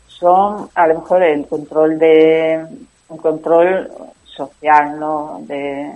son 0.07 0.69
a 0.75 0.87
lo 0.87 0.95
mejor 0.95 1.23
el 1.23 1.47
control 1.47 1.97
de, 1.99 2.65
un 3.07 3.17
control 3.17 3.89
social, 4.25 4.99
¿no? 4.99 5.39
De, 5.43 5.93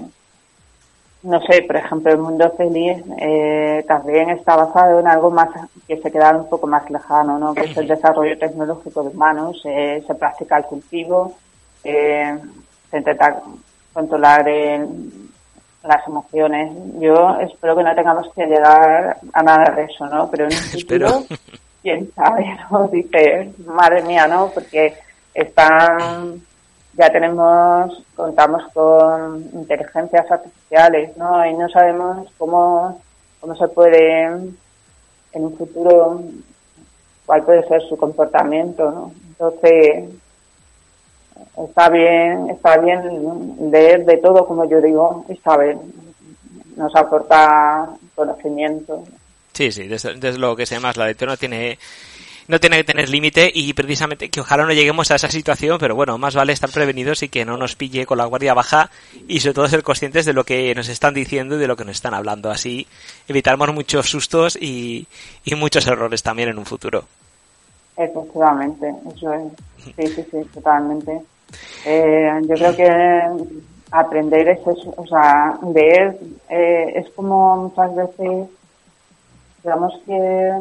no 1.24 1.42
sé, 1.42 1.64
por 1.64 1.76
ejemplo, 1.76 2.14
el 2.14 2.20
mundo 2.20 2.50
feliz 2.56 3.04
eh, 3.20 3.84
también 3.90 4.30
está 4.30 4.56
basado 4.56 5.02
en 5.02 5.08
algo 5.08 5.32
más 5.32 5.50
que 5.86 5.98
se 5.98 6.10
queda 6.10 6.38
un 6.38 6.48
poco 6.48 6.66
más 6.66 6.90
lejano, 6.90 7.38
¿no? 7.38 7.54
Que 7.54 7.66
es 7.66 7.76
el 7.76 7.90
desarrollo 7.90 8.40
tecnológico 8.40 9.04
de 9.04 9.10
humanos, 9.10 9.62
eh, 9.66 10.02
se 10.08 10.16
practica 10.16 10.60
el 10.60 10.64
cultivo, 10.64 11.34
eh, 11.84 12.40
se 12.90 12.98
intenta 12.98 13.42
controlar 13.94 14.46
las 15.84 16.08
emociones. 16.08 16.72
Yo 17.00 17.38
espero 17.40 17.76
que 17.76 17.84
no 17.84 17.96
tengamos 17.96 18.28
que 18.34 18.46
llegar 18.46 19.18
a 19.34 19.44
nada 19.44 19.74
de 19.76 19.84
eso, 19.86 20.06
¿no? 20.08 20.30
Pero 20.30 20.46
en 20.46 20.52
un 20.54 20.58
futuro, 20.72 21.24
quién 21.82 22.12
sabe, 22.14 22.46
¿no? 22.72 22.88
Dice, 22.88 23.52
madre 23.66 24.04
mía, 24.04 24.28
¿no? 24.28 24.52
Porque 24.54 24.94
están, 25.34 26.42
ya 26.94 27.10
tenemos, 27.10 28.04
contamos 28.16 28.64
con 28.74 29.44
inteligencias 29.54 30.30
artificiales, 30.32 31.16
¿no? 31.18 31.46
Y 31.46 31.54
no 31.54 31.68
sabemos 31.70 32.28
cómo, 32.38 33.02
cómo 33.40 33.56
se 33.56 33.68
puede, 33.70 34.26
en 34.26 35.46
un 35.46 35.58
futuro, 35.58 36.22
cuál 37.26 37.44
puede 37.44 37.68
ser 37.68 37.82
su 37.84 37.98
comportamiento, 37.98 38.92
¿no? 38.92 39.12
Entonces, 39.30 40.21
está 41.68 41.90
bien, 41.90 42.50
está 42.50 42.78
bien 42.78 43.72
leer 43.72 44.06
de 44.06 44.18
todo, 44.18 44.46
como 44.46 44.70
yo 44.70 44.82
digo, 44.82 45.26
está 45.30 45.58
bien, 45.58 45.80
nos 46.76 46.96
aporta 46.96 47.90
conocimiento. 48.16 49.04
Sí, 49.54 49.72
sí, 49.72 49.88
desde, 49.88 50.38
lo 50.38 50.56
que 50.56 50.66
sea 50.66 50.80
más, 50.80 50.98
la 50.98 51.08
lectura 51.08 51.32
no 51.32 51.38
tiene 51.38 51.78
no 52.48 52.60
tiene 52.60 52.78
que 52.78 52.84
tener 52.84 53.08
límite 53.08 53.50
y 53.54 53.72
precisamente 53.74 54.30
que 54.30 54.42
ojalá 54.42 54.66
no 54.66 54.74
lleguemos 54.74 55.10
a 55.10 55.16
esa 55.16 55.30
situación, 55.30 55.78
pero 55.80 55.96
bueno, 55.96 56.18
más 56.18 56.36
vale 56.36 56.52
estar 56.52 56.70
prevenidos 56.70 57.24
y 57.24 57.30
que 57.30 57.46
no 57.46 57.56
nos 57.56 57.76
pille 57.76 58.06
con 58.06 58.18
la 58.18 58.26
guardia 58.26 58.54
baja 58.54 58.90
y 59.28 59.40
sobre 59.40 59.54
todo 59.54 59.70
ser 59.70 59.84
conscientes 59.84 60.26
de 60.26 60.34
lo 60.34 60.44
que 60.44 60.74
nos 60.76 60.90
están 60.90 61.14
diciendo 61.14 61.56
y 61.56 61.60
de 61.60 61.68
lo 61.68 61.78
que 61.78 61.86
nos 61.86 61.96
están 61.96 62.14
hablando. 62.14 62.52
Así 62.52 62.88
evitaremos 63.28 63.74
muchos 63.74 64.10
sustos 64.10 64.58
y, 64.60 65.08
y 65.46 65.56
muchos 65.56 65.88
errores 65.88 66.24
también 66.24 66.50
en 66.50 66.58
un 66.58 66.66
futuro. 66.66 67.06
Efectivamente, 68.04 68.96
eso 69.14 69.32
es. 69.34 69.44
Sí, 69.78 70.08
sí, 70.08 70.26
sí, 70.32 70.44
totalmente. 70.54 71.22
Eh, 71.86 72.42
yo 72.48 72.56
creo 72.56 72.76
que 72.76 73.22
aprender 73.92 74.48
es 74.48 74.60
eso, 74.60 74.94
o 74.98 75.06
sea, 75.06 75.58
ver 75.62 76.18
eh, 76.50 76.94
es 76.96 77.10
como 77.12 77.58
muchas 77.58 77.96
veces, 77.96 78.50
digamos 79.64 79.94
que 80.06 80.52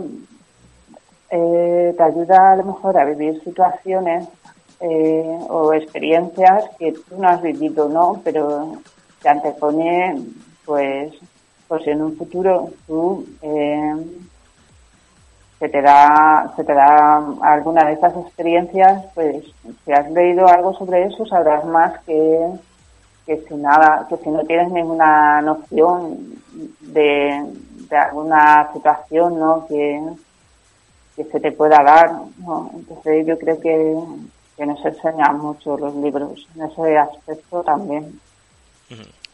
eh, 1.30 1.94
te 1.96 2.02
ayuda 2.02 2.52
a 2.52 2.56
lo 2.56 2.64
mejor 2.64 2.98
a 2.98 3.04
vivir 3.04 3.42
situaciones 3.42 4.28
eh, 4.80 5.38
o 5.48 5.72
experiencias 5.72 6.64
que 6.78 6.92
tú 6.92 7.16
no 7.18 7.28
has 7.28 7.40
vivido, 7.40 7.88
¿no? 7.88 8.20
Pero 8.24 8.78
te 9.22 9.28
antepone, 9.28 10.22
pues, 10.64 11.12
pues 11.68 11.86
en 11.86 12.02
un 12.02 12.16
futuro 12.16 12.70
tú 12.86 13.26
se 15.60 15.68
te 15.68 15.82
da 15.82 16.52
se 16.56 16.64
te 16.64 16.72
da 16.72 17.22
alguna 17.42 17.84
de 17.84 17.92
estas 17.92 18.16
experiencias 18.16 19.04
pues 19.14 19.44
si 19.84 19.92
has 19.92 20.10
leído 20.10 20.48
algo 20.48 20.72
sobre 20.72 21.04
eso 21.04 21.26
sabrás 21.26 21.64
más 21.66 22.00
que 22.04 22.46
que 23.26 23.44
si 23.46 23.54
nada 23.54 24.06
que 24.08 24.16
si 24.16 24.30
no 24.30 24.42
tienes 24.44 24.72
ninguna 24.72 25.42
noción 25.42 26.16
de, 26.80 27.44
de 27.90 27.96
alguna 27.96 28.72
situación 28.72 29.38
no 29.38 29.66
que, 29.68 30.00
que 31.14 31.24
se 31.24 31.38
te 31.38 31.52
pueda 31.52 31.82
dar 31.84 32.10
¿no? 32.38 32.70
entonces 32.74 33.26
yo 33.26 33.38
creo 33.38 33.60
que, 33.60 33.96
que 34.56 34.64
nos 34.64 34.82
enseñan 34.82 35.38
mucho 35.38 35.76
los 35.76 35.94
libros 35.96 36.48
en 36.56 36.62
ese 36.62 36.98
aspecto 36.98 37.62
también. 37.62 38.18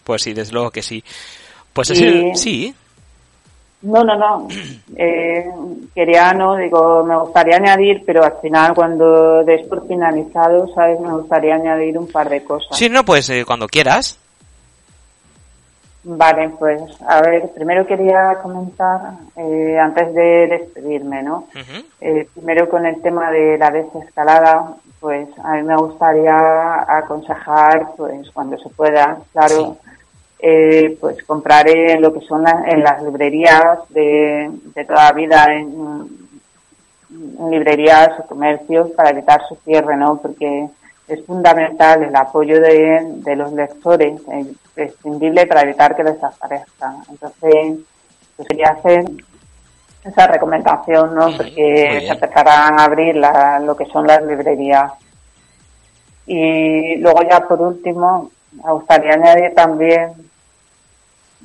Pues 0.05 0.23
sí 0.23 0.33
desde 0.35 0.53
luego 0.53 0.71
que 0.71 0.83
sí. 0.83 1.03
Pues 1.73 1.91
así, 1.91 2.35
sí 2.35 2.75
no, 3.83 4.05
no, 4.05 4.17
no. 4.17 4.49
Eh, 4.99 5.45
quería, 5.95 6.33
no, 6.33 6.57
digo, 6.57 7.05
me 7.05 7.19
gustaría 7.19 7.57
añadir, 7.57 8.03
pero 8.07 8.25
al 8.25 8.41
final, 8.41 8.73
cuando 8.75 9.45
des 9.45 9.67
por 9.67 9.87
finalizado, 9.87 10.73
¿sabes? 10.75 10.99
Me 11.01 11.13
gustaría 11.13 11.55
añadir 11.57 11.99
un 11.99 12.07
par 12.07 12.31
de 12.31 12.43
cosas. 12.43 12.79
Sí, 12.79 12.89
no, 12.89 13.05
pues 13.05 13.29
eh, 13.29 13.45
cuando 13.45 13.67
quieras. 13.67 14.19
Vale, 16.09 16.51
pues 16.59 16.81
a 17.07 17.21
ver, 17.21 17.51
primero 17.53 17.85
quería 17.85 18.39
comentar, 18.41 19.01
eh, 19.37 19.77
antes 19.77 20.15
de 20.15 20.47
despedirme, 20.47 21.21
¿no? 21.23 21.49
eh, 22.01 22.29
primero 22.33 22.69
con 22.69 22.87
el 22.87 23.03
tema 23.03 23.29
de 23.33 23.59
la 23.59 23.71
desescalada, 23.71 24.77
pues 25.01 25.29
a 25.43 25.55
mí 25.55 25.65
me 25.65 25.77
gustaría 25.77 26.87
aconsejar, 26.89 27.89
pues 27.97 28.31
cuando 28.31 28.57
se 28.57 28.69
pueda, 28.69 29.19
claro, 29.33 29.79
eh, 30.39 30.97
pues 31.01 31.23
compraré 31.25 31.99
lo 31.99 32.13
que 32.13 32.21
son 32.21 32.45
en 32.49 32.83
las 32.83 33.03
librerías 33.03 33.79
de, 33.91 34.51
de 34.75 34.85
toda 34.85 35.05
la 35.05 35.13
vida, 35.13 35.47
en, 35.51 36.09
en 37.11 37.51
librerías 37.51 38.11
o 38.19 38.27
comercios 38.27 38.91
para 38.91 39.11
evitar 39.11 39.41
su 39.49 39.57
cierre, 39.65 39.97
¿no? 39.97 40.19
Porque 40.19 40.69
es 41.09 41.25
fundamental 41.25 42.03
el 42.03 42.17
apoyo 42.17 42.61
de, 42.61 43.01
de 43.25 43.37
los 43.37 43.53
lectores, 43.53 44.21
es 44.29 44.47
imprescindible 44.47 45.47
para 45.47 45.63
evitar 45.63 45.95
que 45.95 46.03
desaparezcan. 46.05 46.97
Entonces, 47.09 47.79
pues 48.37 48.49
quería 48.49 48.71
hacer 48.71 49.05
esa 50.05 50.27
recomendación, 50.27 51.15
¿no? 51.15 51.37
Porque 51.37 52.03
se 52.07 52.13
empezarán 52.13 52.79
a 52.79 52.85
abrir 52.85 53.17
la, 53.17 53.59
lo 53.61 53.77
que 53.77 53.87
son 53.87 54.07
las 54.07 54.23
librerías. 54.25 54.93
Y 56.27 56.97
luego 56.97 57.23
ya 57.23 57.47
por 57.47 57.61
último, 57.61 58.31
me 58.65 58.73
gustaría 58.73 59.13
añadir 59.15 59.55
también 59.55 60.13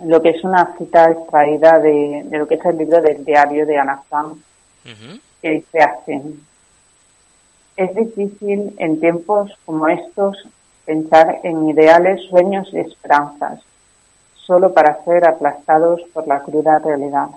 lo 0.04 0.22
que 0.22 0.30
es 0.30 0.44
una 0.44 0.76
cita 0.78 1.12
extraída 1.12 1.80
de, 1.80 2.24
de 2.26 2.38
lo 2.38 2.48
que 2.48 2.56
es 2.56 2.66
el 2.66 2.78
libro 2.78 3.02
del 3.02 3.24
diario 3.24 3.66
de 3.66 3.78
Ana 3.78 4.02
Frank, 4.10 4.38
que 5.42 5.50
dice 5.50 5.80
así. 5.80 6.44
Es 7.78 7.96
difícil 7.96 8.76
en 8.78 9.00
tiempos 9.00 9.52
como 9.66 9.88
estos 9.88 10.48
pensar 10.86 11.40
en 11.44 11.70
ideales, 11.70 12.22
sueños 12.30 12.70
y 12.74 12.80
esperanzas, 12.80 13.62
solo 14.36 14.74
para 14.74 15.04
ser 15.04 15.28
aplastados 15.28 16.02
por 16.14 16.28
la 16.28 16.42
cruda 16.42 16.80
realidad. 16.80 17.30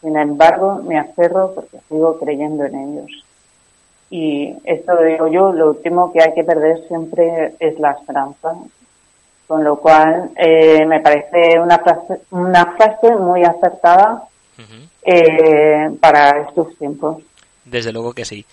Sin 0.00 0.16
embargo, 0.16 0.80
me 0.82 0.98
aferro 0.98 1.54
porque 1.54 1.78
sigo 1.88 2.18
creyendo 2.18 2.64
en 2.64 2.74
ellos. 2.74 3.24
Y 4.10 4.56
esto 4.64 4.94
lo 4.94 5.02
digo 5.04 5.28
yo, 5.28 5.52
lo 5.52 5.70
último 5.70 6.12
que 6.12 6.22
hay 6.22 6.34
que 6.34 6.42
perder 6.42 6.86
siempre 6.88 7.54
es 7.60 7.78
la 7.78 7.92
esperanza. 7.92 8.56
Con 9.50 9.64
lo 9.64 9.80
cual, 9.80 10.30
eh, 10.36 10.86
me 10.86 11.00
parece 11.00 11.58
una 11.58 11.76
frase, 11.80 12.20
una 12.30 12.66
frase 12.76 13.16
muy 13.16 13.42
acertada 13.42 14.22
eh, 15.02 15.90
para 16.00 16.42
estos 16.46 16.76
tiempos. 16.78 17.20
Desde 17.64 17.92
luego 17.92 18.12
que 18.12 18.24
sí. 18.24 18.46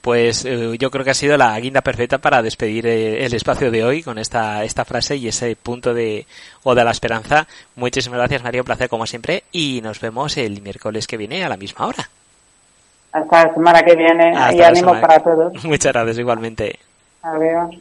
Pues 0.00 0.44
eh, 0.44 0.76
yo 0.78 0.92
creo 0.92 1.04
que 1.04 1.10
ha 1.10 1.14
sido 1.14 1.36
la 1.36 1.58
guinda 1.58 1.80
perfecta 1.80 2.18
para 2.18 2.40
despedir 2.40 2.86
eh, 2.86 3.24
el 3.26 3.34
espacio 3.34 3.72
de 3.72 3.82
hoy 3.82 4.04
con 4.04 4.16
esta, 4.16 4.62
esta 4.62 4.84
frase 4.84 5.16
y 5.16 5.26
ese 5.26 5.56
punto 5.56 5.92
de 5.92 6.24
Oda 6.62 6.82
a 6.82 6.84
la 6.84 6.92
Esperanza. 6.92 7.48
Muchísimas 7.74 8.18
gracias, 8.20 8.44
María. 8.44 8.60
Un 8.60 8.66
placer 8.66 8.88
como 8.88 9.06
siempre. 9.06 9.42
Y 9.50 9.80
nos 9.82 10.00
vemos 10.00 10.36
el 10.36 10.62
miércoles 10.62 11.08
que 11.08 11.16
viene 11.16 11.42
a 11.44 11.48
la 11.48 11.56
misma 11.56 11.88
hora. 11.88 12.08
Hasta 13.10 13.44
la 13.44 13.54
semana 13.54 13.82
que 13.82 13.96
viene 13.96 14.30
Hasta 14.36 14.54
y 14.54 14.62
ánimo 14.62 14.94
semana- 14.94 15.00
para 15.00 15.18
todos. 15.18 15.52
Muchas 15.64 15.92
gracias, 15.92 16.18
igualmente. 16.20 16.78
Adiós. 17.22 17.74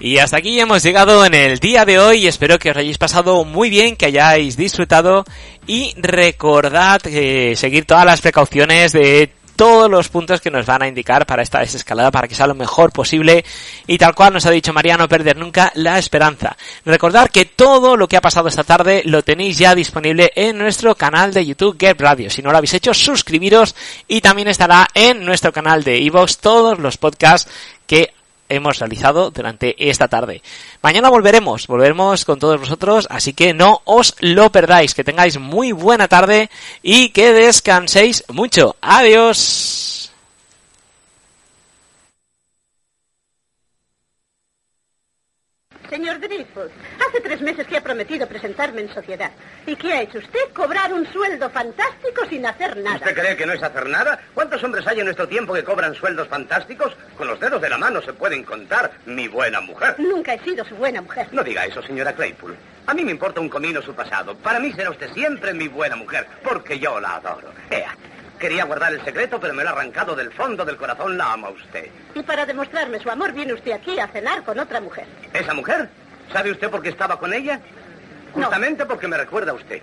Y 0.00 0.18
hasta 0.18 0.36
aquí 0.36 0.60
hemos 0.60 0.82
llegado 0.84 1.24
en 1.24 1.34
el 1.34 1.58
día 1.58 1.84
de 1.84 1.98
hoy. 1.98 2.28
Espero 2.28 2.58
que 2.58 2.70
os 2.70 2.76
hayáis 2.76 2.98
pasado 2.98 3.44
muy 3.44 3.68
bien, 3.68 3.96
que 3.96 4.06
hayáis 4.06 4.56
disfrutado 4.56 5.24
y 5.66 5.92
recordad 5.96 7.00
eh, 7.06 7.54
seguir 7.56 7.84
todas 7.84 8.06
las 8.06 8.20
precauciones 8.20 8.92
de 8.92 9.32
todos 9.56 9.90
los 9.90 10.08
puntos 10.08 10.40
que 10.40 10.52
nos 10.52 10.66
van 10.66 10.82
a 10.82 10.86
indicar 10.86 11.26
para 11.26 11.42
esta 11.42 11.58
desescalada 11.58 12.12
para 12.12 12.28
que 12.28 12.36
sea 12.36 12.46
lo 12.46 12.54
mejor 12.54 12.92
posible 12.92 13.44
y 13.88 13.98
tal 13.98 14.14
cual 14.14 14.32
nos 14.32 14.46
ha 14.46 14.52
dicho 14.52 14.72
María 14.72 14.96
no 14.96 15.08
perder 15.08 15.36
nunca 15.36 15.72
la 15.74 15.98
esperanza. 15.98 16.56
Recordad 16.84 17.28
que 17.28 17.44
todo 17.44 17.96
lo 17.96 18.06
que 18.06 18.16
ha 18.16 18.20
pasado 18.20 18.46
esta 18.46 18.62
tarde 18.62 19.02
lo 19.04 19.24
tenéis 19.24 19.58
ya 19.58 19.74
disponible 19.74 20.30
en 20.36 20.58
nuestro 20.58 20.94
canal 20.94 21.34
de 21.34 21.44
YouTube 21.44 21.76
Get 21.76 22.00
Radio. 22.00 22.30
Si 22.30 22.40
no 22.40 22.52
lo 22.52 22.58
habéis 22.58 22.74
hecho, 22.74 22.94
suscribiros 22.94 23.74
y 24.06 24.20
también 24.20 24.46
estará 24.46 24.86
en 24.94 25.24
nuestro 25.24 25.52
canal 25.52 25.82
de 25.82 25.98
iVoox 26.02 26.38
todos 26.38 26.78
los 26.78 26.96
podcasts 26.96 27.50
que 27.88 28.12
hemos 28.48 28.78
realizado 28.78 29.30
durante 29.30 29.74
esta 29.90 30.08
tarde. 30.08 30.42
Mañana 30.82 31.10
volveremos, 31.10 31.66
volveremos 31.66 32.24
con 32.24 32.38
todos 32.38 32.60
vosotros, 32.60 33.06
así 33.10 33.32
que 33.32 33.54
no 33.54 33.82
os 33.84 34.14
lo 34.20 34.50
perdáis, 34.50 34.94
que 34.94 35.04
tengáis 35.04 35.38
muy 35.38 35.72
buena 35.72 36.08
tarde 36.08 36.50
y 36.82 37.10
que 37.10 37.32
descanséis 37.32 38.24
mucho. 38.28 38.76
Adiós. 38.80 39.87
Señor 45.88 46.20
Dreyfus, 46.20 46.70
hace 47.06 47.20
tres 47.20 47.40
meses 47.40 47.66
que 47.66 47.76
ha 47.76 47.80
prometido 47.80 48.26
presentarme 48.26 48.82
en 48.82 48.92
sociedad. 48.92 49.30
¿Y 49.66 49.74
qué 49.76 49.92
ha 49.92 50.02
hecho 50.02 50.18
usted? 50.18 50.40
Cobrar 50.52 50.92
un 50.92 51.10
sueldo 51.10 51.48
fantástico 51.50 52.26
sin 52.28 52.44
hacer 52.44 52.76
nada. 52.76 52.96
¿Usted 52.96 53.14
cree 53.14 53.36
que 53.36 53.46
no 53.46 53.54
es 53.54 53.62
hacer 53.62 53.88
nada? 53.88 54.20
¿Cuántos 54.34 54.62
hombres 54.62 54.86
hay 54.86 54.98
en 54.98 55.06
nuestro 55.06 55.26
tiempo 55.26 55.54
que 55.54 55.64
cobran 55.64 55.94
sueldos 55.94 56.28
fantásticos? 56.28 56.94
Con 57.16 57.26
los 57.26 57.40
dedos 57.40 57.60
de 57.62 57.68
la 57.70 57.78
mano 57.78 58.02
se 58.02 58.12
pueden 58.12 58.44
contar, 58.44 58.90
mi 59.06 59.28
buena 59.28 59.60
mujer. 59.60 59.94
Nunca 59.98 60.34
he 60.34 60.38
sido 60.40 60.64
su 60.64 60.74
buena 60.76 61.00
mujer. 61.00 61.28
No 61.32 61.42
diga 61.42 61.64
eso, 61.64 61.82
señora 61.82 62.12
Claypool. 62.12 62.56
A 62.86 62.94
mí 62.94 63.04
me 63.04 63.10
importa 63.10 63.40
un 63.40 63.48
comino 63.48 63.82
su 63.82 63.94
pasado. 63.94 64.34
Para 64.36 64.58
mí 64.60 64.72
será 64.72 64.90
usted 64.90 65.12
siempre 65.12 65.52
mi 65.54 65.68
buena 65.68 65.96
mujer, 65.96 66.26
porque 66.42 66.78
yo 66.78 67.00
la 67.00 67.16
adoro. 67.16 67.52
Ea, 67.70 67.94
quería 68.38 68.64
guardar 68.64 68.92
el 68.92 69.04
secreto, 69.04 69.38
pero 69.40 69.54
me 69.54 69.62
lo 69.62 69.70
ha 69.70 69.72
arrancado 69.72 70.14
del 70.14 70.32
fondo 70.32 70.64
del 70.64 70.76
corazón. 70.76 71.18
La 71.18 71.32
ama 71.32 71.50
usted. 71.50 71.88
Y 72.14 72.22
para 72.22 72.46
demostrarme 72.46 73.00
su 73.00 73.10
amor 73.10 73.32
viene 73.32 73.52
usted 73.52 73.72
aquí 73.72 73.98
a 73.98 74.08
cenar 74.08 74.44
con 74.44 74.58
otra 74.58 74.80
mujer. 74.80 75.06
¿Esa 75.32 75.54
mujer? 75.54 75.88
¿Sabe 76.32 76.50
usted 76.50 76.70
por 76.70 76.82
qué 76.82 76.90
estaba 76.90 77.18
con 77.18 77.32
ella? 77.32 77.60
No. 78.34 78.44
Justamente 78.44 78.86
porque 78.86 79.08
me 79.08 79.16
recuerda 79.16 79.52
a 79.52 79.54
usted. 79.54 79.82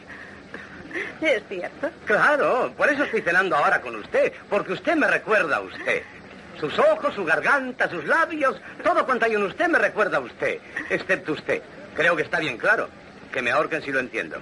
Es 1.22 1.44
cierto. 1.50 1.89
Claro, 2.06 2.74
por 2.78 2.89
eso 2.89 3.04
estoy 3.04 3.22
cenando 3.22 3.56
ahora 3.56 3.82
con 3.82 3.96
usted, 3.96 4.32
porque 4.50 4.74
usted 4.74 4.96
me 4.96 5.08
recuerda 5.08 5.58
a 5.58 5.62
usted. 5.62 6.04
Sus 6.60 6.78
ojos, 6.80 7.13
su 7.13 7.26
garganta, 7.26 7.89
sus 7.89 8.06
labios, 8.06 8.56
todo 8.82 9.06
cuanto 9.06 9.26
hay 9.26 9.34
en 9.34 9.44
usted 9.44 9.68
me 9.68 9.78
recuerda 9.78 10.18
a 10.18 10.22
usted, 10.22 10.60
excepto 10.89 11.34
usted. 11.34 11.62
Creo 11.96 12.15
que 12.15 12.24
está 12.24 12.39
bien 12.39 12.58
claro. 12.58 12.89
Que 13.32 13.41
me 13.41 13.52
ahorquen 13.52 13.82
si 13.82 13.91
lo 13.91 14.00
entiendo. 14.00 14.38